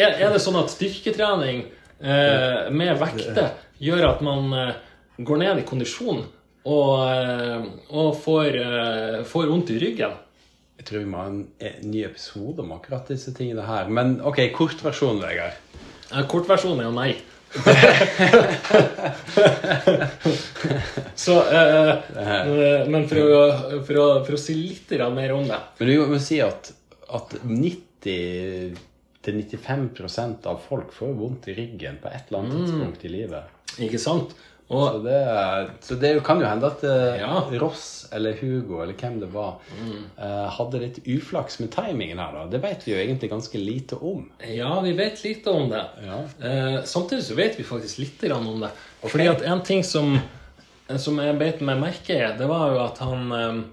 [0.00, 1.66] er, er det sånn at styrketrening
[2.00, 4.74] eh, med vekter gjør at man eh,
[5.20, 6.24] går ned i kondisjon
[6.64, 8.60] og, eh, og får,
[9.28, 10.16] får vondt i ryggen?
[10.80, 13.88] Jeg tror vi må ha en, en ny episode om akkurat disse tingene her.
[13.92, 15.60] Men ok, kortversjon, Vegard.
[16.12, 17.12] Eh, Kortversjonen er jo nei.
[21.24, 23.42] Så, eh, eh, men for å,
[23.86, 26.72] for, å, for å si litt mer om det Men du må si at,
[27.14, 28.74] at 90
[29.24, 33.54] til 95% av folk får vondt i ryggen på et eller annet tidspunkt i livet.
[33.86, 34.34] Ikke sant?
[34.68, 35.18] Så det,
[35.84, 37.42] så det kan jo hende at eh, Ja.
[37.60, 40.04] Ross eller Hugo eller hvem det var, mm.
[40.56, 42.32] hadde litt uflaks med timingen her.
[42.32, 42.44] da.
[42.52, 44.24] Det vet vi jo egentlig ganske lite om.
[44.46, 45.82] ja, vi vet lite om det.
[46.06, 46.20] Ja.
[46.48, 48.70] Eh, samtidig så vet vi faktisk litt grann om det.
[49.02, 50.14] Fordi at en ting som,
[50.96, 53.64] som jeg beit meg merke i, det var jo at han eh,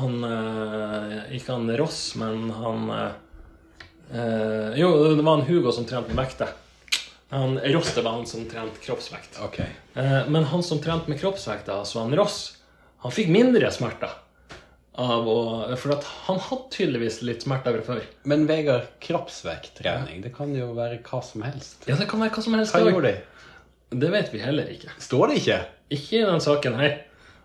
[0.00, 3.14] Han eh, Ikke han Ross, men han eh,
[4.14, 6.52] eh, Jo, det var han Hugo som trente med vekter.
[7.30, 9.38] Han Ross det var han som trente kroppsvekt.
[9.44, 9.60] Ok.
[9.60, 12.40] Eh, men han som trente med kroppsvekt, altså han Ross,
[13.04, 14.16] han fikk mindre smerter.
[15.00, 15.36] Av å,
[15.78, 15.94] for
[16.26, 18.02] han hadde tydeligvis litt smerter før.
[18.28, 21.86] Men Vegard, kroppsvekttrening, det kan jo være hva som helst.
[21.86, 22.74] Ja, det kan være hva som helst.
[22.74, 23.46] Hva gjorde de?
[24.02, 24.90] Det vet vi heller ikke.
[25.02, 25.60] Står det ikke?
[25.94, 26.98] Ikke i den saken her.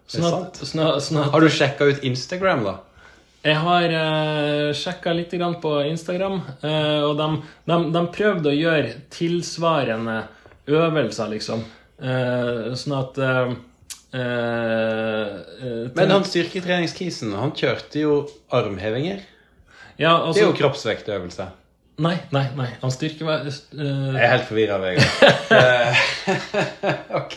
[0.09, 2.75] Sånn at, sånn at, sånn at Har du sjekka ut Instagram, da?
[3.45, 7.29] Jeg har uh, sjekka litt grann på Instagram, uh, og de,
[7.69, 10.17] de, de prøvde å gjøre tilsvarende
[10.65, 11.61] øvelser, liksom.
[12.01, 13.53] Uh, sånn at uh,
[14.15, 15.27] eh,
[15.67, 18.17] eh, Men han styrketreningskisen, han kjørte jo
[18.53, 19.21] armhevinger.
[19.97, 21.47] ja, Det er jo altså, kroppsvektøvelse.
[22.03, 22.67] Nei, nei, nei.
[22.81, 25.11] Han styrker uh, Jeg er helt forvirra, Vegard.
[25.55, 25.97] Eh,
[27.21, 27.35] ok.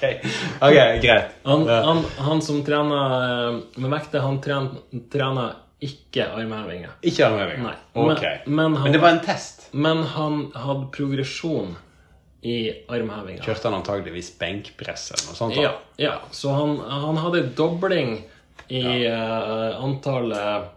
[0.65, 1.35] Ok, greit.
[1.45, 6.97] han, han, han som trener eh, med vekter, han trener ikke armhevinger.
[7.07, 7.69] Ikke armhevinger?
[7.69, 7.75] Nei.
[7.95, 8.25] Ok.
[8.47, 9.69] Men, men, han, Men det var en test.
[9.73, 11.77] men han hadde progresjon
[12.43, 12.57] i
[12.91, 13.43] armhevinger.
[13.43, 15.59] Kjørte han antageligvis benkpress eller noe sånt?
[15.59, 15.63] da?
[15.69, 15.73] Ja,
[16.03, 16.17] ja.
[16.31, 18.21] Så han, han hadde dobling
[18.69, 20.75] i eh, antallet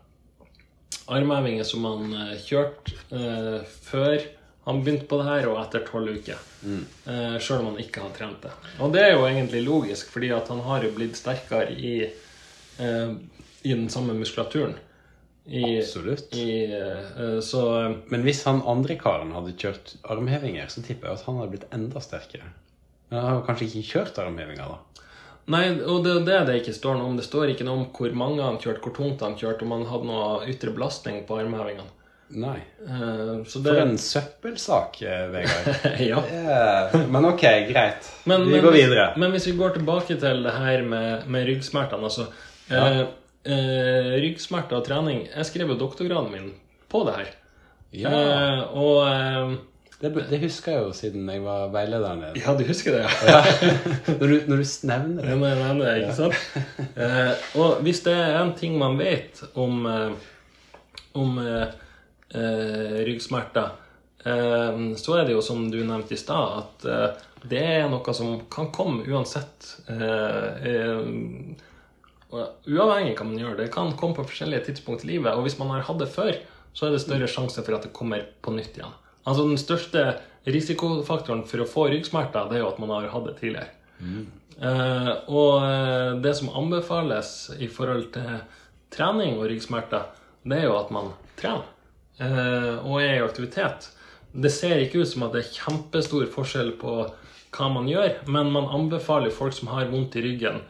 [1.12, 4.22] armhevinger som han uh, kjørte uh, før
[4.68, 6.42] han begynte på det her, og etter tolv uker.
[6.62, 6.84] Mm.
[7.08, 8.52] Uh, Sjøl om han ikke har trent det.
[8.80, 11.96] Og det er jo egentlig logisk, fordi at han har jo blitt sterkere i,
[12.78, 14.78] i den samme muskulaturen.
[15.46, 16.36] I, Absolutt.
[16.38, 16.70] I,
[17.18, 17.64] uh, så
[18.08, 21.74] Men hvis han andre karen hadde kjørt armhevinger, så tipper jeg at han hadde blitt
[21.74, 22.52] enda sterkere.
[23.10, 25.08] Men han har kanskje ikke kjørt armhevinger, da?
[25.52, 27.18] Nei, og det er det det ikke står noe om.
[27.18, 29.90] Det står ikke noe om hvor mange han kjørte, hvor tungt han kjørte, om han
[29.90, 31.90] hadde noe ytre belastning på armhevingene.
[32.32, 32.60] Nei.
[32.88, 35.88] Eh, så det, For en søppelsak, eh, Vegard.
[36.12, 36.22] ja.
[36.32, 37.08] Yeah.
[37.12, 38.08] Men ok, greit.
[38.24, 39.08] Men, vi men, går videre.
[39.20, 42.30] Men hvis vi går tilbake til det her med, med ryggsmertene altså,
[42.70, 43.02] eh,
[43.46, 46.50] eh, Ryggsmerter og trening Jeg skrev jo doktorgraden min
[46.92, 47.30] på det her.
[47.92, 49.54] Ja, Eh, og eh,
[50.02, 52.40] det, det husker jeg jo siden jeg var veilederen din.
[52.42, 53.42] Ja, du husker det, ja?
[54.20, 55.36] Når du, når du nevner det.
[55.38, 56.96] Når jeg nevner det, ikke sant?
[56.96, 60.32] Eh, og hvis det er en ting man vet om, eh,
[61.22, 61.76] om eh,
[62.34, 63.78] eh, ryggsmerter,
[64.22, 68.68] så er det jo som du nevnte i stad, at det er noe som kan
[68.74, 69.72] komme uansett.
[69.90, 71.00] Eh, eh,
[72.32, 73.58] og uavhengig hva man gjør.
[73.60, 75.34] Det kan komme på forskjellige tidspunkt i livet.
[75.36, 76.34] Og hvis man har hatt det før,
[76.74, 78.94] så er det større sjanse for at det kommer på nytt igjen.
[79.28, 80.06] Altså Den største
[80.48, 83.76] risikofaktoren for å få ryggsmerter, det er jo at man har hatt det tidligere.
[84.62, 88.42] Eh, og eh, det som anbefales i forhold til
[88.94, 90.10] trening og ryggsmerter,
[90.48, 91.68] det er jo at man trener
[92.22, 93.88] uh, og er i aktivitet.
[94.32, 96.96] Det ser ikke ut som at det er kjempestor forskjell på
[97.52, 100.62] hva man gjør, men man anbefaler folk som har vondt i ryggen,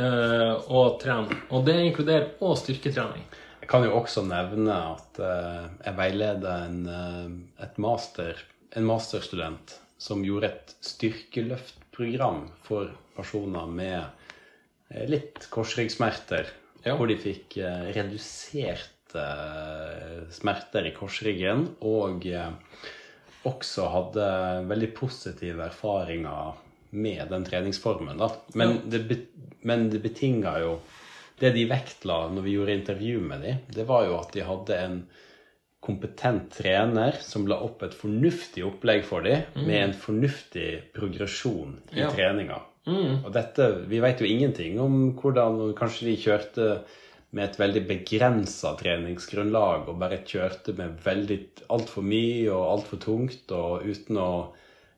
[0.00, 1.40] eh, å trene.
[1.54, 3.24] Og det inkluderer også styrketrening.
[3.62, 8.42] Jeg kan jo også nevne at eh, jeg veileder en, eh, master,
[8.76, 16.52] en masterstudent som gjorde et styrkeløftprogram for personer med litt korsryggsmerter.
[16.84, 16.94] Ja.
[16.94, 17.56] Hvor de fikk
[17.96, 19.24] reduserte
[20.36, 22.28] smerter i korsryggen og
[23.48, 24.28] også hadde
[24.68, 26.60] veldig positive erfaringer
[26.96, 28.18] med den treningsformen.
[28.20, 28.30] Da.
[28.58, 29.02] Men, det,
[29.66, 30.78] men det betinga jo
[31.36, 34.76] Det de vektla når vi gjorde intervju med dem, det var jo at de hadde
[34.80, 34.94] en
[35.84, 42.00] kompetent trener som la opp et fornuftig opplegg for dem, med en fornuftig progresjon i
[42.00, 42.08] Ja.
[42.10, 42.62] treninga.
[42.88, 46.66] Og dette, Vi vet jo ingenting om hvordan Kanskje de kjørte
[47.32, 51.38] med et veldig begrensa treningsgrunnlag og bare kjørte med veldig
[51.68, 54.30] altfor mye og altfor tungt og uten å,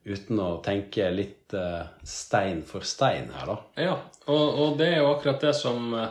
[0.05, 3.59] uten å tenke litt eh, stein for stein her, da.
[3.89, 3.97] Ja,
[4.27, 6.09] og, og det er jo akkurat det som eh,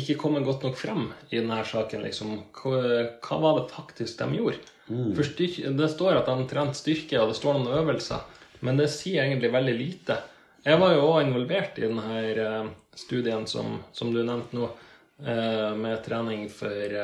[0.00, 2.04] ikke kommer godt nok frem i denne saken.
[2.06, 2.34] liksom.
[2.56, 2.82] Hva,
[3.22, 4.60] hva var det faktisk de gjorde?
[4.90, 8.24] For styrke, Det står at de trente styrke, og det står noen øvelser,
[8.66, 10.16] men det sier egentlig veldig lite.
[10.64, 14.70] Jeg var jo òg involvert i denne eh, studien som, som du nevnte nå,
[15.20, 16.94] med trening for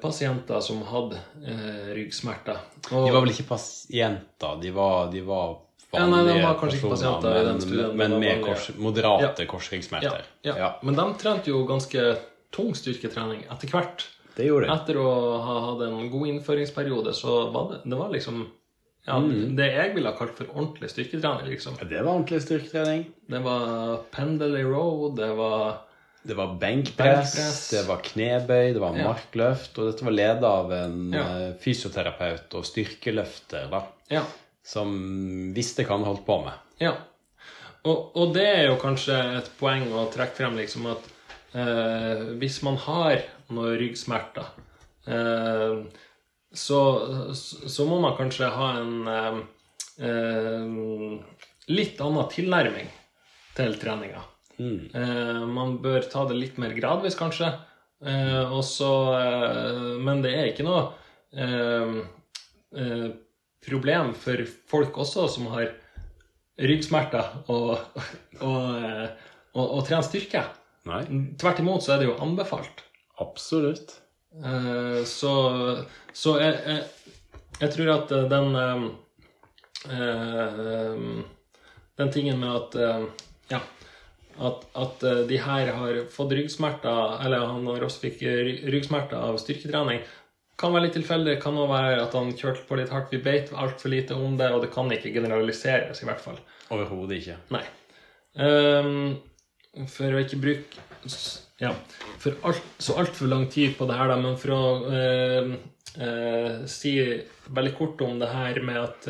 [0.00, 2.56] pasienter som hadde eh, ryggsmerter.
[2.92, 5.56] Og- De var vel ikke pasienter, de var, de var
[5.94, 9.44] Ja, nei, de var kanskje ikke pasienter men, i den studien, men med kors, moderate
[9.44, 9.46] Ja.
[9.46, 10.22] korsryggsmerter.
[10.42, 10.70] Ja, ja.
[10.82, 12.16] Men de trente jo ganske
[12.50, 14.06] tung styrketrening etter hvert.
[14.36, 14.72] Det gjorde de.
[14.74, 18.46] Etter å ha hatt en god innføringsperiode, så var det, det var liksom
[19.06, 19.54] ja, Mm.
[19.54, 21.46] Det jeg ville ha kalt for ordentlig styrketrening.
[21.50, 21.74] liksom.
[21.88, 23.04] Det var ordentlig styrketrening.
[23.28, 25.76] Det var pendel i row, det var
[26.24, 27.34] Det var benkpress,
[27.70, 29.76] det var knebøy, det var markløft.
[29.78, 31.24] Og dette var ledet av en Ja.
[31.38, 34.22] eh, fysioterapeut og styrkeløfter da, Ja.
[34.64, 36.52] som visste hva han holdt på med.
[36.80, 36.94] ja.
[37.84, 41.04] Og, og det er jo kanskje et poeng å trekke frem, liksom at
[41.52, 43.20] eh, hvis man har
[43.50, 44.46] noen ryggsmerter
[45.06, 45.82] eh,
[46.54, 46.78] så,
[47.34, 49.40] så må man kanskje ha en eh,
[50.00, 51.20] eh,
[51.68, 52.88] litt annen tilnærming
[53.54, 54.22] til treninga.
[54.60, 57.48] Eh, man bør ta det litt mer gradvis, kanskje.
[58.04, 60.82] Eh, også, eh, men det er ikke noe
[61.32, 61.94] eh,
[62.76, 63.08] eh,
[63.64, 65.70] problem for folk også som har
[66.60, 67.78] ryggsmerter, og,
[68.44, 68.66] og,
[69.54, 70.44] og, og trene styrke.
[70.86, 71.00] Nei,
[71.40, 72.84] Tvert imot så er det jo anbefalt.
[73.22, 73.96] absolutt.
[74.44, 75.32] Eh, Så,
[76.12, 76.82] så jeg, jeg,
[77.62, 78.56] jeg tror at den
[81.96, 82.74] Den tingen med at
[83.50, 83.60] Ja.
[84.42, 88.24] At, at eh, de her har fått ryggsmerter, eller han har også fikk
[88.72, 90.02] ryggsmerter av styrketrening,
[90.58, 91.36] kan være litt tilfeldig.
[91.42, 93.12] Kan også være at han kjørte på litt hardt.
[93.14, 96.38] Vi beit altfor lite om det, og det kan ikke generaliseres, i hvert fall.
[96.74, 97.38] Overhodet ikke.
[97.54, 97.64] Nei.
[98.34, 99.16] Um,
[99.90, 100.82] for å ikke bruke
[101.60, 101.70] ja,
[102.18, 105.52] for alt, så altfor lang tid på det her, da, men for å uh,
[106.00, 106.96] uh, si
[107.46, 109.08] veldig kort om det her med at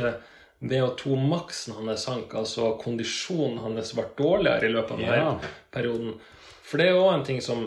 [0.65, 5.39] eh, VO2-maksen hans sank, altså kondisjonen hans ble dårligere i løpet av denne Ja.
[5.71, 6.15] perioden.
[6.65, 7.65] For det er òg en ting som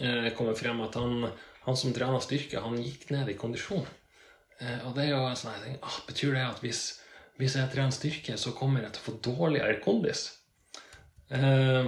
[0.00, 1.30] eh, kommer frem, at han,
[1.66, 3.84] han som trener styrke, han gikk ned i kondisjon.
[4.60, 7.00] Eh, og det er jo sånn jeg tenker, ah, Betyr det at hvis,
[7.38, 10.24] hvis jeg trener styrke, så kommer jeg til å få dårligere kondis?
[11.30, 11.84] Eh,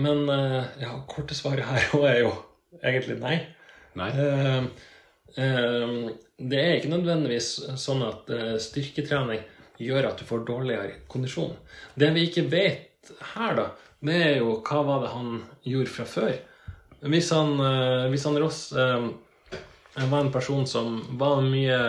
[0.00, 2.30] men eh, ja, korte svaret her òg er jo
[2.84, 3.34] egentlig nei.
[3.98, 4.10] Nei?
[6.40, 7.48] Det er ikke nødvendigvis
[7.80, 9.42] sånn at eh, styrketrening
[9.80, 11.52] gjør at du får dårligere kondisjon.
[11.94, 13.66] Det vi ikke vet her, da,
[14.00, 15.34] det er jo hva var det han
[15.68, 16.32] gjorde fra før.
[17.12, 19.10] Hvis han, eh, hvis han Ross eh,
[20.00, 21.82] var en person som var mye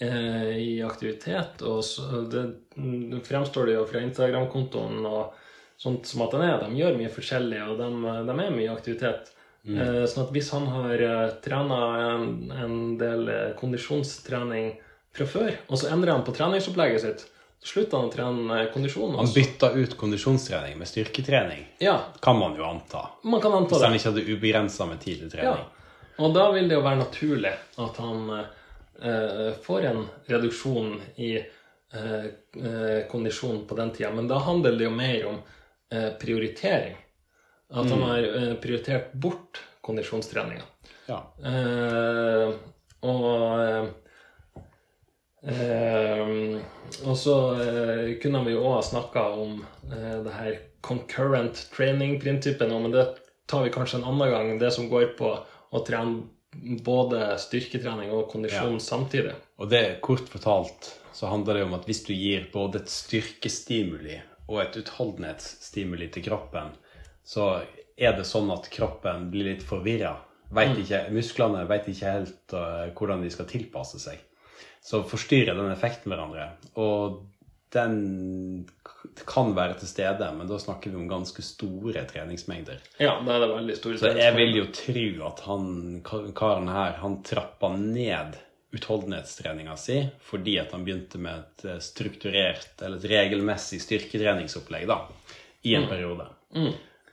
[0.00, 1.84] i aktivitet, og
[2.32, 5.34] det fremstår det jo fra Instagram-kontoen og
[5.76, 6.54] sånt som at han er.
[6.62, 7.88] De gjør mye forskjellig, og de,
[8.24, 9.28] de er mye i aktivitet.
[9.68, 11.80] Eh, sånn at hvis han har uh, trena
[12.14, 14.70] en, en del eh, kondisjonstrening
[15.12, 17.26] fra før, og så endrer han på treningsopplegget sitt,
[17.60, 19.18] så slutter han å trene eh, kondisjon.
[19.18, 23.02] Han bytter bytta ut kondisjonstrening med styrketrening, Ja, kan man jo anta.
[23.22, 23.86] man kan anta Hvis det.
[23.90, 25.52] han ikke hadde ubegrensa med tid til Ja.
[25.52, 25.68] trening.
[26.20, 27.52] Og da vil det jo være naturlig
[27.84, 28.30] at han
[29.02, 32.24] eh, får en reduksjon i eh,
[32.56, 34.10] eh, kondisjon på den tida.
[34.12, 35.38] Men da handler det jo mer om
[35.92, 36.96] eh, prioritering.
[37.70, 40.66] At han har eh, prioritert bort kondisjonstreninga.
[41.06, 41.20] Ja.
[41.44, 42.50] Eh,
[43.06, 43.28] og
[43.62, 43.86] eh,
[45.54, 46.32] eh,
[47.06, 52.68] Og så eh, kunne vi jo òg ha snakka om eh, det her concurrent training-prinsippet
[52.70, 53.06] nå, men det
[53.50, 54.52] tar vi kanskje en annen gang.
[54.58, 55.32] Det som går på
[55.70, 56.26] å trene
[56.82, 59.36] både styrketrening og kondisjon samtidig.
[59.62, 64.18] Og det, kort fortalt, så handler det om at hvis du gir både et styrkestimuli
[64.50, 66.72] og et utholdenhetsstimuli til kroppen,
[67.24, 67.62] så
[67.96, 70.16] er det sånn at kroppen blir litt forvirra.
[70.50, 74.18] Musklene veit ikke helt uh, hvordan de skal tilpasse seg.
[74.82, 76.48] Så forstyrrer den effekten hverandre.
[76.80, 77.20] Og
[77.70, 78.66] den
[79.28, 82.80] kan være til stede, men da snakker vi om ganske store treningsmengder.
[82.98, 85.68] Ja, det er det veldig store Så jeg vil jo tro at han
[86.34, 88.38] karen her, han trappa ned
[88.74, 95.00] utholdenhetstreninga si fordi at han begynte med et eh, strukturert, eller et regelmessig styrketreningsopplegg da,
[95.66, 96.26] i en periode.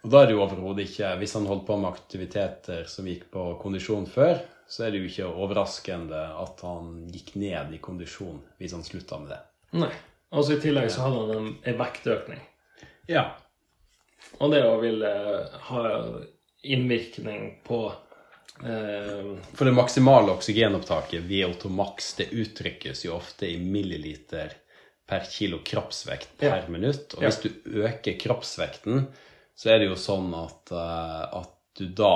[0.08, 3.26] Og da er det jo overhodet ikke Hvis han holdt på med aktiviteter som gikk
[3.34, 4.38] på kondisjon før,
[4.68, 9.20] så er det jo ikke overraskende at han gikk ned i kondisjon hvis han slutta
[9.20, 9.42] med det.
[9.84, 9.92] Nei.
[10.32, 12.40] Altså i tillegg så hadde han en, en vektøkning.
[13.12, 13.26] Ja.
[14.40, 15.84] Og det å vil eh, ha
[16.68, 17.82] innvirkning på
[18.64, 24.56] eh, For det maksimale oksygenopptaket, VO2 max, det uttrykkes jo ofte i milliliter
[25.08, 26.68] per kilo kroppsvekt per Ja.
[26.68, 27.16] minutt.
[27.16, 27.50] Og hvis du
[27.84, 29.08] øker kroppsvekten,
[29.58, 32.14] så er det jo sånn at, eh, at du da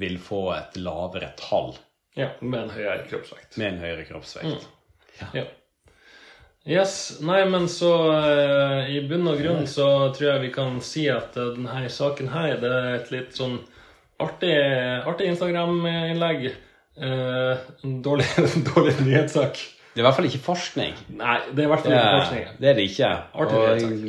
[0.00, 1.74] vil få et lavere tall
[2.16, 3.56] Ja, med en høyere kroppsvekt.
[3.60, 4.68] med en høyere kroppsvekt.
[5.36, 5.44] Ja.
[6.68, 11.06] Yes, nei, men så eh, i bunn og grunn så tror jeg vi kan si
[11.08, 13.56] at eh, denne saken her, det er et litt sånn
[14.20, 14.52] artig,
[15.08, 16.48] artig Instagram-innlegg.
[16.98, 18.26] Eh, en dårlig,
[18.74, 19.60] dårlig nyhetssak.
[19.94, 20.98] Det er i hvert fall ikke forskning.
[21.22, 22.52] Nei, det er i hvert fall ikke forskning.
[22.60, 23.10] det er det ikke.
[23.44, 23.62] Artig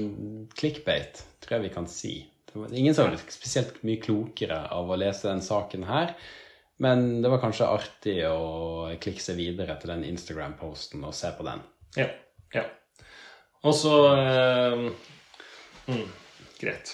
[0.04, 2.14] Og clickbait tror jeg vi kan si.
[2.50, 6.14] Det var ingen som ble spesielt mye klokere av å lese den saken her.
[6.80, 11.44] Men det var kanskje artig å klikke seg videre til den Instagram-posten og se på
[11.44, 11.62] den.
[11.98, 12.06] Ja.
[12.54, 12.64] ja.
[13.68, 14.86] Og så eh,
[15.90, 16.06] mm,
[16.62, 16.94] Greit.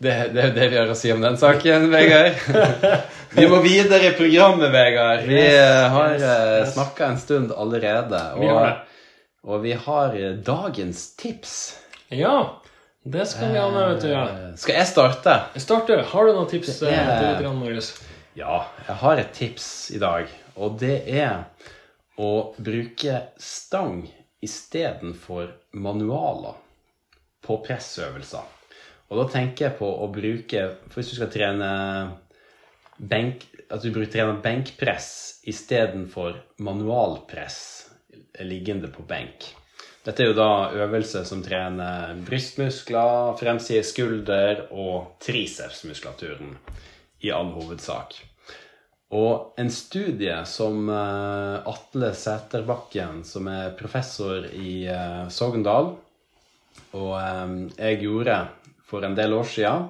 [0.00, 2.38] Det, det er det vi har å si om den saken, Vegard.
[3.36, 5.26] Vi må videre i programmet, Vegard.
[5.28, 8.22] Vi har yes, yes, snakka en stund allerede.
[8.40, 8.48] Vi.
[8.50, 11.54] Og, og vi har eh, dagens tips.
[12.10, 12.59] Ja,
[13.04, 14.08] det skal vi ha med, vet du.
[14.12, 14.22] Ja.
[14.28, 15.34] Eh, Skal jeg starte?
[15.62, 15.96] Start, du.
[16.02, 17.92] Har du noen tips Det eh, er- til lytterne Marius?
[18.36, 21.44] Ja, jeg har et tips i dag, og det er
[22.20, 24.04] å bruke stang
[24.44, 26.54] istedenfor manualer
[27.44, 28.44] på pressøvelser.
[29.10, 31.70] Og da tenker jeg på å bruke For hvis du skal trene
[33.00, 37.58] benk, at du bruker trener benkpress istedenfor manualpress
[38.44, 39.48] liggende på benk.
[40.00, 46.54] Dette er jo da øvelser som trener brystmuskler, fremside skulder og tricepsmuskulaturen
[47.20, 48.16] i all hovedsak.
[49.12, 55.92] Og en studie som eh, Atle Sæterbakken, som er professor i eh, Sogndal,
[56.96, 58.40] og eh, jeg gjorde
[58.88, 59.88] for en del år siden,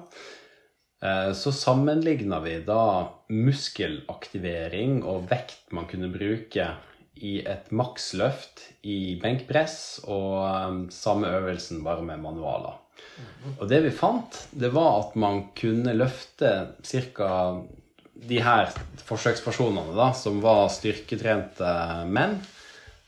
[1.33, 6.67] så sammenligna vi da muskelaktivering og vekt man kunne bruke
[7.15, 12.79] i et maksløft i benkpress, og eh, samme øvelsen bare med manualer.
[13.59, 17.61] Og det vi fant, det var at man kunne løfte ca.
[18.21, 18.69] de her
[19.07, 22.37] forsøkspersonene, da, som var styrketrente menn.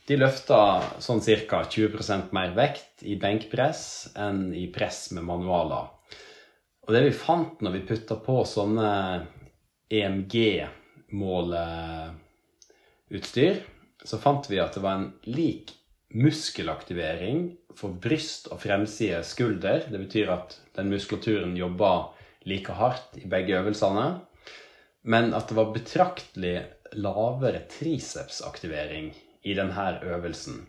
[0.07, 1.63] De løfta sånn ca.
[1.63, 5.87] 20% mer vekt i benkpress enn i press med manualer.
[6.83, 8.89] Og det vi fant når vi putta på sånne
[11.13, 12.13] måleutstyr,
[14.03, 15.73] så fant vi at det var en lik
[16.13, 17.47] muskelaktivering
[17.77, 19.87] for bryst og fremside skulder.
[19.89, 21.93] Det betyr at den muskulaturen jobba
[22.45, 24.07] like hardt i begge øvelsene.
[25.03, 26.57] Men at det var betraktelig
[26.93, 29.09] lavere tricepsaktivering
[29.43, 30.61] i denne øvelsen.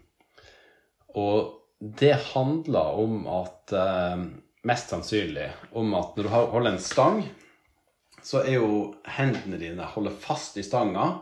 [1.15, 4.25] Og det handla om at eh,
[4.65, 7.19] Mest sannsynlig om at når du holder en stang,
[8.25, 11.19] så er jo hendene dine holder fast i stanga,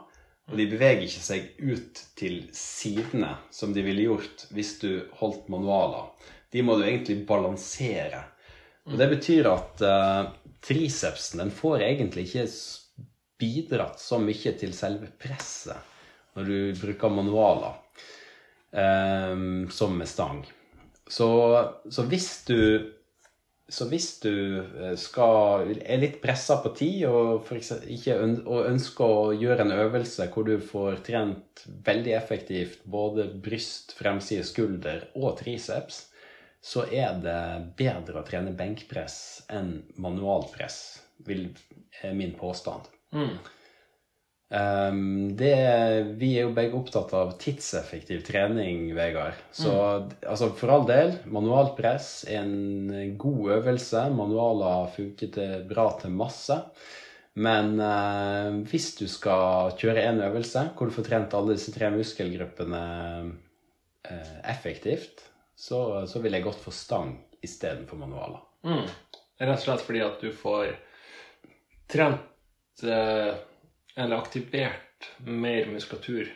[0.52, 5.48] og de beveger ikke seg ut til sidene, som de ville gjort hvis du holdt
[5.52, 6.10] manualer.
[6.52, 8.20] De må du egentlig balansere.
[8.84, 10.28] Og det betyr at uh,
[10.60, 12.44] tricepsen den får egentlig ikke
[13.40, 15.88] bidratt så mye til selve presset
[16.36, 17.74] når du bruker manualer
[18.72, 19.34] eh,
[19.74, 20.38] som med stang.
[21.08, 21.28] Så,
[21.90, 22.58] så hvis du
[23.68, 29.30] så hvis du eh, skal, er litt pressa på tid og, ikke og ønsker å
[29.38, 36.08] gjøre en øvelse hvor du får trent veldig effektivt både bryst, fremside skulder og triceps,
[36.62, 37.40] så er det
[37.78, 39.16] bedre å trene benkpress
[39.50, 40.78] enn manualpress,
[41.26, 41.48] vil,
[42.02, 42.86] er min påstand.
[43.14, 43.34] Mm.
[44.52, 45.54] Um, det,
[46.20, 49.38] vi er jo begge opptatt av tidseffektiv trening, Vegard.
[49.56, 49.72] Så
[50.28, 54.04] altså, for all del, manualt press er en god øvelse.
[54.12, 56.58] Manualer funker til, bra til masse.
[57.40, 61.88] Men uh, hvis du skal kjøre en øvelse hvor du får trent alle disse tre
[61.94, 62.82] muskelgruppene
[63.32, 65.24] uh, effektivt,
[65.56, 68.44] så, så vil jeg gått for stang istedenfor manualer.
[68.68, 68.84] Mm.
[69.42, 70.74] Rett og slett fordi at du får
[71.90, 73.32] trent eh,
[73.96, 76.30] eller aktivert mer muskulatur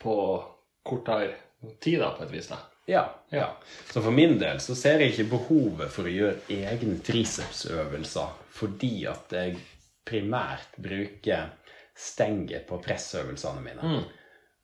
[0.00, 0.44] på
[0.82, 1.34] kortere
[1.80, 2.48] tid, da, på et vis.
[2.48, 2.58] da.
[2.86, 3.56] Ja, Ja.
[3.92, 9.04] Så for min del så ser jeg ikke behovet for å gjøre egne tricepsøvelser fordi
[9.06, 9.60] at jeg
[10.08, 11.52] primært bruker
[11.94, 13.92] stenger på pressøvelsene mine.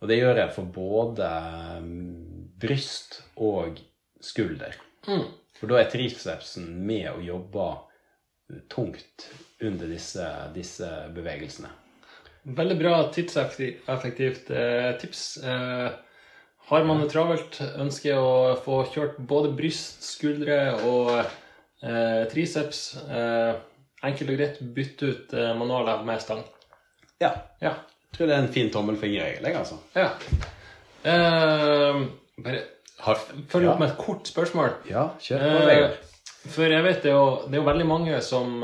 [0.00, 1.28] Og det gjør jeg for både
[1.78, 3.78] um, bryst og
[4.20, 4.74] skulder.
[5.06, 5.28] Mm.
[5.56, 7.78] For da er tricepsen med og jobber
[8.72, 9.28] tungt
[9.62, 11.70] under disse, disse bevegelsene.
[12.46, 15.22] Veldig bra tidseffektivt eh, tips.
[15.42, 15.88] Eh,
[16.68, 23.56] har man det travelt, ønsker å få kjørt både bryst, skuldre og eh, triceps, eh,
[24.06, 26.44] enkelt og greit bytte ut eh, manualer med stang.
[27.22, 27.32] Ja.
[27.62, 27.74] Ja.
[28.06, 29.80] Jeg tror det er en fin tommelfingerregel, jeg, altså.
[29.98, 30.12] ja.
[31.06, 32.00] Eh,
[32.46, 32.62] bare
[33.50, 34.70] følg opp med et kort spørsmål.
[34.90, 35.98] Ja, kjør på, Vegard.
[36.46, 38.62] For jeg vet det er jo, det er jo veldig mange som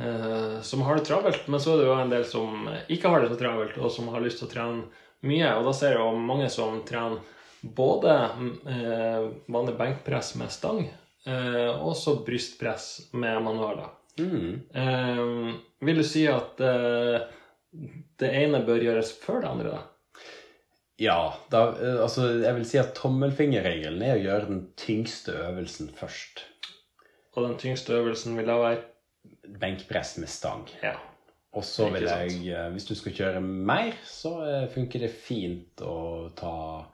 [0.00, 3.22] eh, som har det travelt, men så er det jo en del som ikke har
[3.22, 4.84] det så travelt, og som har lyst til å trene
[5.26, 5.54] mye.
[5.58, 7.20] Og da ser jeg jo mange som trener
[7.76, 8.14] både
[8.70, 10.84] eh, vanlig benkpress med stang,
[11.26, 13.90] eh, og så brystpress med manualer.
[14.18, 14.60] Mm.
[14.74, 15.24] Eh,
[15.86, 17.26] vil du si at eh,
[18.20, 19.82] det ene bør gjøres før det andre, da?
[20.96, 21.20] Ja,
[21.52, 26.46] da, eh, altså jeg vil si at tommelfingerregelen er å gjøre den tyngste øvelsen først.
[27.36, 28.84] Og den tyngste øvelsen vil da være
[29.60, 30.64] Benkpress med stang.
[30.82, 30.96] Ja.
[31.56, 35.80] Og så vil jeg, eh, hvis du skal kjøre mer, så eh, funker det fint
[35.80, 36.84] å ta,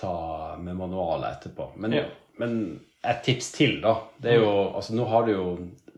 [0.00, 0.14] ta
[0.60, 1.72] med manualet etterpå.
[1.76, 2.06] Men, Ja.
[2.40, 3.94] men et tips til, da.
[4.20, 5.46] Det er jo, altså nå har du jo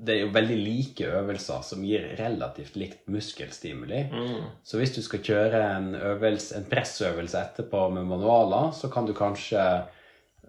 [0.02, 4.00] det er jo veldig like øvelser som gir relativt likt muskelstimuli.
[4.10, 4.48] Mm.
[4.66, 9.12] Så hvis du skal kjøre en, øvelse, en pressøvelse etterpå med manualer, så kan du
[9.14, 9.62] kanskje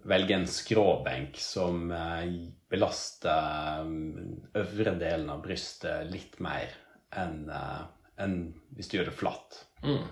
[0.04, 2.24] velge en skråbenk som eh,
[2.70, 6.72] belaster eh, øvre delen av brystet litt mer
[7.14, 7.84] enn eh,
[8.20, 8.36] enn
[8.76, 9.56] hvis du gjør det flatt.
[9.82, 10.04] Mm.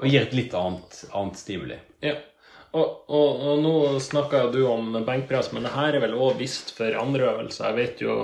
[0.00, 1.78] Og gir et litt annet, annet stimuli.
[2.04, 2.14] Ja.
[2.72, 6.72] Og, og, og nå snakka du om benkpress, men det her er vel òg visst
[6.76, 7.68] for andre øvelser.
[7.68, 8.14] Jeg vet jo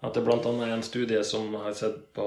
[0.00, 2.26] at det blant annet er en studie som har sett på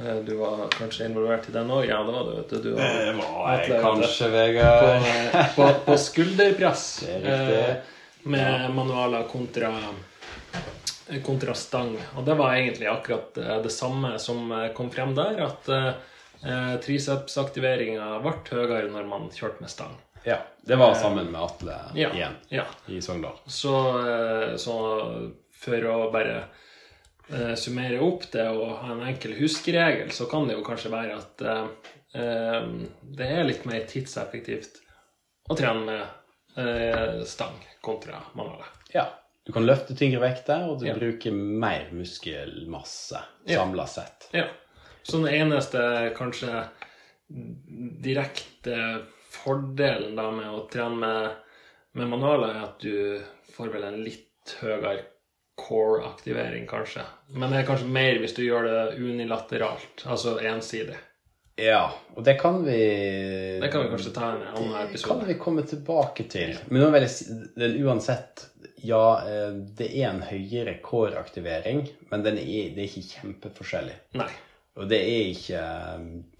[0.00, 1.84] eh, Du var kanskje involvert i den òg?
[1.86, 2.56] Ja, det var du, vet du.
[2.64, 5.06] du var, var jeg kanskje, Vegard.
[5.56, 7.76] på, på skulderpress Det er eh,
[8.22, 9.70] med manualer kontra
[11.26, 11.96] kontra stang.
[12.16, 16.76] Og det var egentlig akkurat eh, det samme som eh, kom frem der, at eh,
[16.86, 19.94] tricepsaktiveringa ble høyere når man kjørte med stang.
[20.24, 22.12] Ja, det var sammen med Atle Ja.
[22.14, 22.64] igjen ja.
[22.86, 23.38] i Sogndal.
[23.46, 23.74] Så,
[24.06, 24.76] eh, så
[25.62, 26.61] for å bare eh,
[27.56, 31.44] summere opp det og ha en enkel huskeregel, så kan det jo kanskje være at
[31.46, 31.66] eh,
[32.20, 32.66] eh,
[33.16, 34.80] det er litt mer tidseffektivt
[35.50, 36.02] å trene med
[36.62, 38.68] eh, stang kontra manualer.
[38.94, 39.06] Ja.
[39.44, 40.94] Du kan løfte tyngre vekter, og du Ja.
[40.94, 43.64] bruker mer muskelmasse Ja.
[43.86, 44.28] sett.
[44.32, 44.46] Ja.
[45.02, 46.68] Så den eneste kanskje
[48.02, 48.76] direkte
[49.32, 51.30] fordelen da med å trene med,
[51.98, 53.22] med manualer, er at du
[53.56, 55.00] får vel en litt høyere
[55.60, 57.04] core-aktivering, kanskje.
[57.28, 60.98] Men det er kanskje mer hvis du gjør det unilateralt, altså ensidig.
[61.60, 62.78] Ja, og det kan vi
[63.60, 65.14] Det kan vi kanskje ta en annen episode.
[65.14, 66.54] Det kan vi komme tilbake til.
[66.68, 67.26] Men nå vil jeg si
[67.60, 68.46] den uansett
[68.82, 73.98] Ja, eh, det er en høyere core-aktivering, men den er, det er ikke kjempeforskjellig.
[74.18, 74.30] Nei.
[74.80, 75.62] Og det er ikke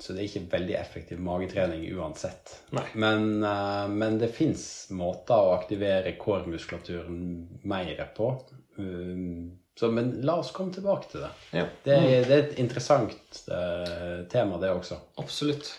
[0.01, 2.57] Så det er ikke veldig effektiv magetrening uansett.
[2.73, 2.87] Nei.
[2.95, 4.65] Men, eh, men det fins
[4.97, 8.33] måter å aktivere core-muskulaturen mer på.
[8.77, 11.31] Um, Så, men la oss komme tilbake til det.
[11.57, 14.99] Ja, Det er, det er et interessant uh, tema, det også.
[15.19, 15.71] absolutt.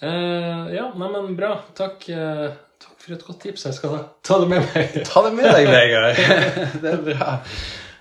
[0.00, 1.58] Uh, ja, neimen bra.
[1.76, 2.48] Takk, uh,
[2.80, 3.66] takk for et godt tips.
[3.68, 4.96] Jeg skal ta det med meg.
[5.10, 6.24] Ta det med deg, Vegard.
[6.82, 7.36] det er bra.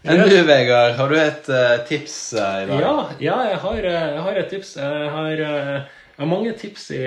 [0.07, 1.51] Enn du, Vegard, har du et
[1.89, 2.71] tips i dag?
[2.80, 4.77] Ja, ja jeg, har, jeg har et tips.
[4.80, 5.84] Jeg har, jeg
[6.21, 7.03] har mange tips i,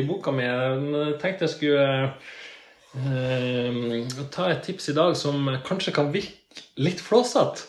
[0.00, 0.48] i boka mi.
[0.48, 1.86] Jeg tenkte jeg skulle
[4.32, 7.66] ta et tips i dag som kanskje kan virke litt flåsete.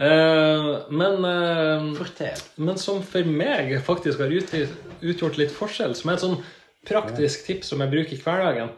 [0.00, 2.40] Eh, men, eh, Fortell.
[2.56, 5.94] men som for meg faktisk har utgjort litt forskjell.
[5.98, 6.38] Som er et sånn
[6.86, 8.70] praktisk tips som jeg bruker i hverdagen.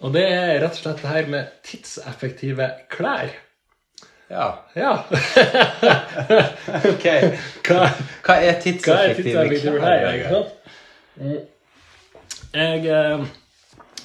[0.00, 3.32] Og det er rett og slett det her med tidseffektive klær.
[4.30, 4.58] Ja.
[4.76, 4.92] Ja.
[6.84, 7.06] Ok.
[7.64, 10.14] Hva, Hva er Hva er tidseffektive tidseffektive klær, klær?
[10.14, 10.32] ikke Vegard?
[10.36, 10.52] sant?
[11.18, 11.40] Mm.
[12.54, 13.24] Jeg, eh,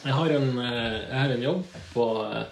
[0.04, 2.46] jeg, har en, eh, jeg har en jobb på eh,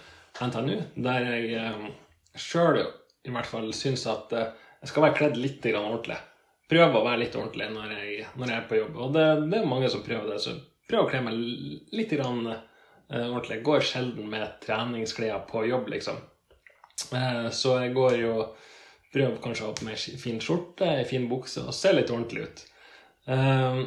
[0.48, 0.76] NTNU
[1.08, 1.92] der jeg
[2.40, 6.18] sjøl i hvert fall syns at eh, jeg skal være kledd litt ordentlig.
[6.72, 8.96] Prøve å være litt ordentlig når jeg, når jeg er på jobb.
[9.04, 10.56] Og det, det er mange som prøver det, så
[10.90, 11.38] prøv å kle meg
[11.94, 13.58] litt eh, ordentlig.
[13.60, 16.18] Jeg går sjelden med treningsklær på jobb, liksom.
[17.14, 18.36] Eh, Så jeg går jo
[19.12, 22.46] Prøver kanskje å ha på meg fin skjorte, ei fin bukse og se litt ordentlig
[22.48, 22.62] ut.
[23.28, 23.82] Eh,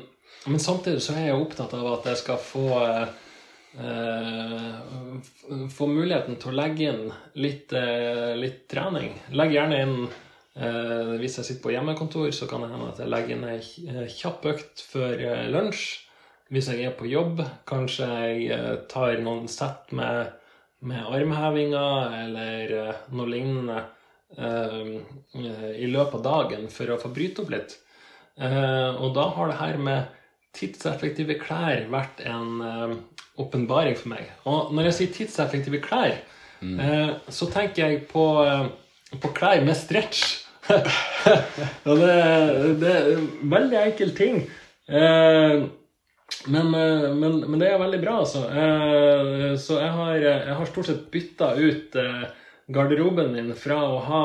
[0.44, 2.66] Men samtidig så er jeg opptatt av at jeg skal få
[3.79, 4.85] eh,
[5.75, 7.03] Få muligheten til å legge inn
[7.41, 9.14] litt, eh, litt trening.
[9.37, 13.12] Legg gjerne inn eh, Hvis jeg sitter på hjemmekontor, så kan det hende at jeg
[13.12, 15.85] legger inn ei kjapp økt før eh, lunsj.
[16.53, 20.41] Hvis jeg er på jobb, kanskje jeg eh, tar noen sett med
[20.85, 23.85] med armhevinger eller eh, noe lignende
[24.35, 27.77] i løpet av dagen for å få bryte opp litt.
[28.35, 30.16] Og da har det her med
[30.59, 32.97] tidseffektive klær vært en
[33.41, 34.28] åpenbaring for meg.
[34.47, 36.16] Og når jeg sier tidseffektive klær,
[36.62, 38.66] eh, så tenker jeg på, eh,
[39.20, 40.41] på klær med stretch.
[41.89, 42.12] og det,
[42.80, 44.39] det er en veldig enkel ting.
[44.89, 45.64] Eh,
[46.49, 48.47] men, eh, men, men det er veldig bra, altså.
[48.49, 52.24] Eh, Så jeg har, jeg har stort sett bytta ut eh,
[52.72, 54.24] garderoben min fra å ha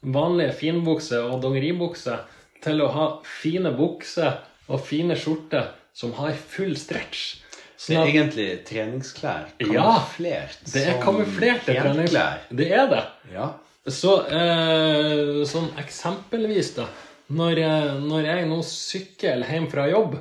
[0.00, 2.22] vanlige finbukser og dongeribukser
[2.64, 4.38] til å ha fine bukser
[4.70, 7.40] og fine skjorter som har full stretch.
[7.80, 9.46] Det Sånn er egentlig treningsklær.
[9.56, 12.42] kamuflert Ja, det er kamuflerte treningsklær.
[12.52, 13.04] Det er det.
[13.32, 13.46] Ja.
[13.88, 16.84] Så eh, sånn eksempelvis, da.
[17.32, 17.62] Når
[18.04, 20.18] når jeg nå sykler hjem fra jobb,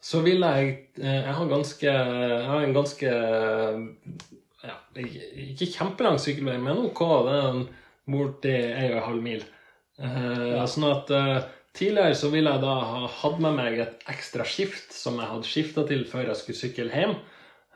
[0.00, 0.68] så vil jeg
[1.02, 3.10] eh, Jeg har ganske Jeg har en ganske
[4.60, 7.00] ja, ikke, kjempelang sykkelvei, men OK.
[7.26, 7.64] Det er en
[8.10, 9.42] borti ei og en halv mil.
[10.00, 11.40] Eh, Sånn at eh,
[11.76, 15.50] tidligere så ville jeg da ha hatt med meg et ekstra skift som jeg hadde
[15.50, 17.14] skifta til før jeg skulle sykle hjem.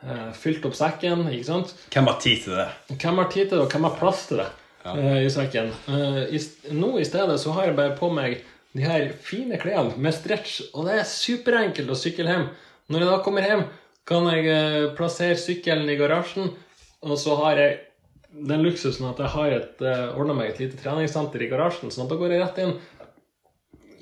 [0.05, 1.77] Eh, fylt opp sekken, ikke sant.
[1.95, 2.69] Hvem har tid til det?
[2.93, 4.51] Hvem har tid til det, og hvem har plass til det
[4.85, 4.97] ja.
[5.23, 5.71] i sekken?
[5.89, 8.43] Eh, nå i stedet så har jeg bare på meg
[8.75, 12.49] de her fine klærne med stretch, og det er superenkelt å sykle hjem.
[12.91, 13.65] Når jeg da kommer hjem,
[14.09, 16.51] kan jeg eh, plassere sykkelen i garasjen,
[17.05, 17.77] og så har jeg
[18.35, 22.19] den luksusen at jeg har eh, meg et lite treningssenter i garasjen, sånn at da
[22.19, 22.75] går jeg rett inn.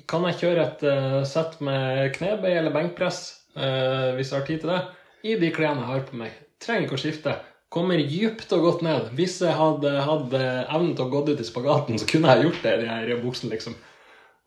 [0.09, 3.21] Kan jeg kjøre et uh, sett med knebøy eller benkpress,
[3.55, 4.81] uh, hvis jeg har tid til det,
[5.23, 6.35] i de klærne jeg har på meg.
[6.63, 7.37] Trenger ikke å skifte.
[7.73, 9.07] Kommer dypt og godt ned.
[9.17, 12.65] Hvis jeg hadde hatt evnen til å gå ut i spagaten, så kunne jeg gjort
[12.65, 13.77] det i de her buksene, liksom.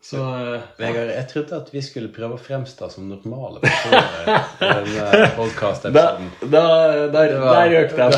[0.03, 4.27] Så eh, Vegard, jeg trodde at vi skulle prøve å fremstå som normale personer i
[4.61, 6.29] denne da, podcast-episoden.
[6.53, 6.63] da,
[7.11, 8.13] der, der røk den.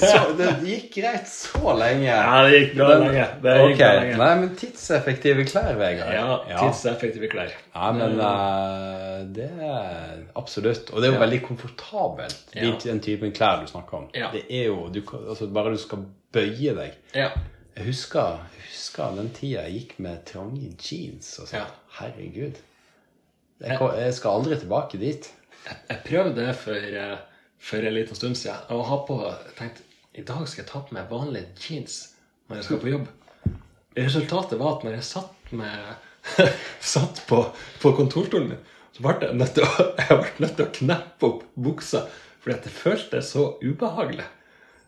[0.00, 0.48] Det.
[0.64, 2.08] Gikk greit så lenge.
[2.08, 3.26] Ja, det gikk bra Men- lenge.
[3.44, 4.16] Det gikk ok, bra lenge.
[4.24, 6.12] Nei, men tidseffektive klær, Vegard.
[6.16, 7.54] Ja, tidseffektive klær.
[7.76, 10.90] Ja, men uh, det er absolutt.
[10.90, 12.74] Og det er jo veldig komfortabelt, de, Ja.
[12.88, 14.10] den typen klær du snakker om.
[14.18, 14.32] Ja.
[14.34, 16.98] Det er jo, du, altså, Bare du skal bøye deg.
[17.14, 17.30] Ja.
[17.74, 21.64] Jeg husker, jeg husker den tida jeg gikk med trange jeans og sånn.
[21.64, 21.66] Ja.
[21.98, 22.60] Herregud.
[23.64, 25.26] Jeg, kom, jeg skal aldri tilbake dit.
[25.64, 27.16] Jeg prøvde det for, eh,
[27.58, 28.62] for en liten stund siden.
[28.74, 29.18] Og ha på
[29.58, 29.72] Jeg
[30.14, 31.96] i dag skal jeg ta på meg vanlige jeans
[32.46, 33.08] når jeg skal på jobb.
[33.98, 35.96] Resultatet var at når jeg satt, med,
[36.94, 37.40] satt på,
[37.82, 38.60] på kontorstolen min,
[38.94, 42.04] så ble jeg nødt til å, jeg ble nødt til å kneppe opp buksa
[42.44, 44.26] fordi at det føltes så ubehagelig.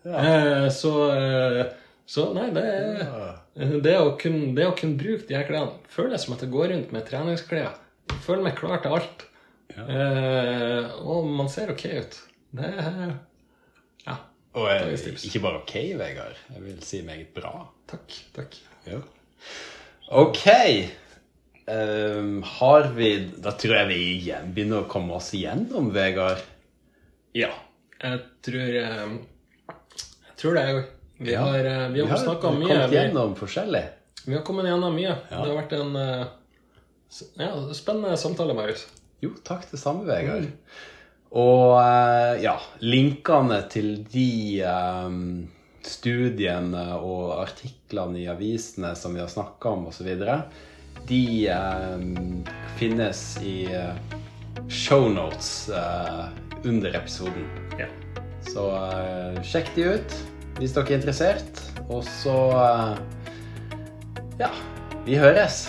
[0.04, 1.62] Eh, så, eh,
[2.06, 6.26] så nei, det er det å, kunne, det å kunne bruke de her klærne Føles
[6.26, 7.78] som at jeg går rundt med treningsklær.
[8.22, 9.24] Føler meg klar til alt.
[9.76, 12.18] Eh, og man ser ok ut.
[12.56, 13.16] Det er
[14.06, 14.18] Ja.
[14.56, 16.38] Og er, ikke bare ok, Vegard.
[16.54, 17.66] Jeg vil si meget bra.
[17.90, 18.14] Takk.
[18.36, 18.56] Takk.
[18.86, 19.00] Ja.
[20.08, 20.44] Ok.
[21.66, 23.08] Um, har vi
[23.42, 26.44] Da tror jeg vi igjen begynner å komme oss igjennom, Vegard.
[27.34, 27.50] Ja.
[27.98, 29.16] Jeg tror eh,
[29.66, 30.84] Jeg tror det.
[31.18, 31.40] Vi Ja.
[31.40, 32.68] har, eh, vi har snakka mye.
[32.68, 33.84] kommet gjennom forskjellig.
[34.26, 35.16] vi har kommet gjennom mye.
[35.30, 35.44] Ja.
[35.44, 36.26] Det har vært en eh,
[37.38, 38.86] ja, spennende samtale, Marius.
[39.22, 40.48] Jo, takk det samme, Vegard.
[41.32, 45.48] Og eh, ja, linkene til de um,
[45.82, 50.10] studiene og artiklene i avisene som vi har snakka om, osv.,
[51.06, 52.44] de um,
[52.76, 53.68] finnes i
[54.68, 56.28] shownotes uh,
[56.64, 57.46] under episoden.
[57.78, 57.86] Ja.
[58.42, 60.16] Så uh, sjekk de ut
[60.58, 61.62] hvis dere er interessert.
[61.88, 62.96] Og så eh,
[64.40, 64.50] Ja,
[65.06, 65.66] vi høres.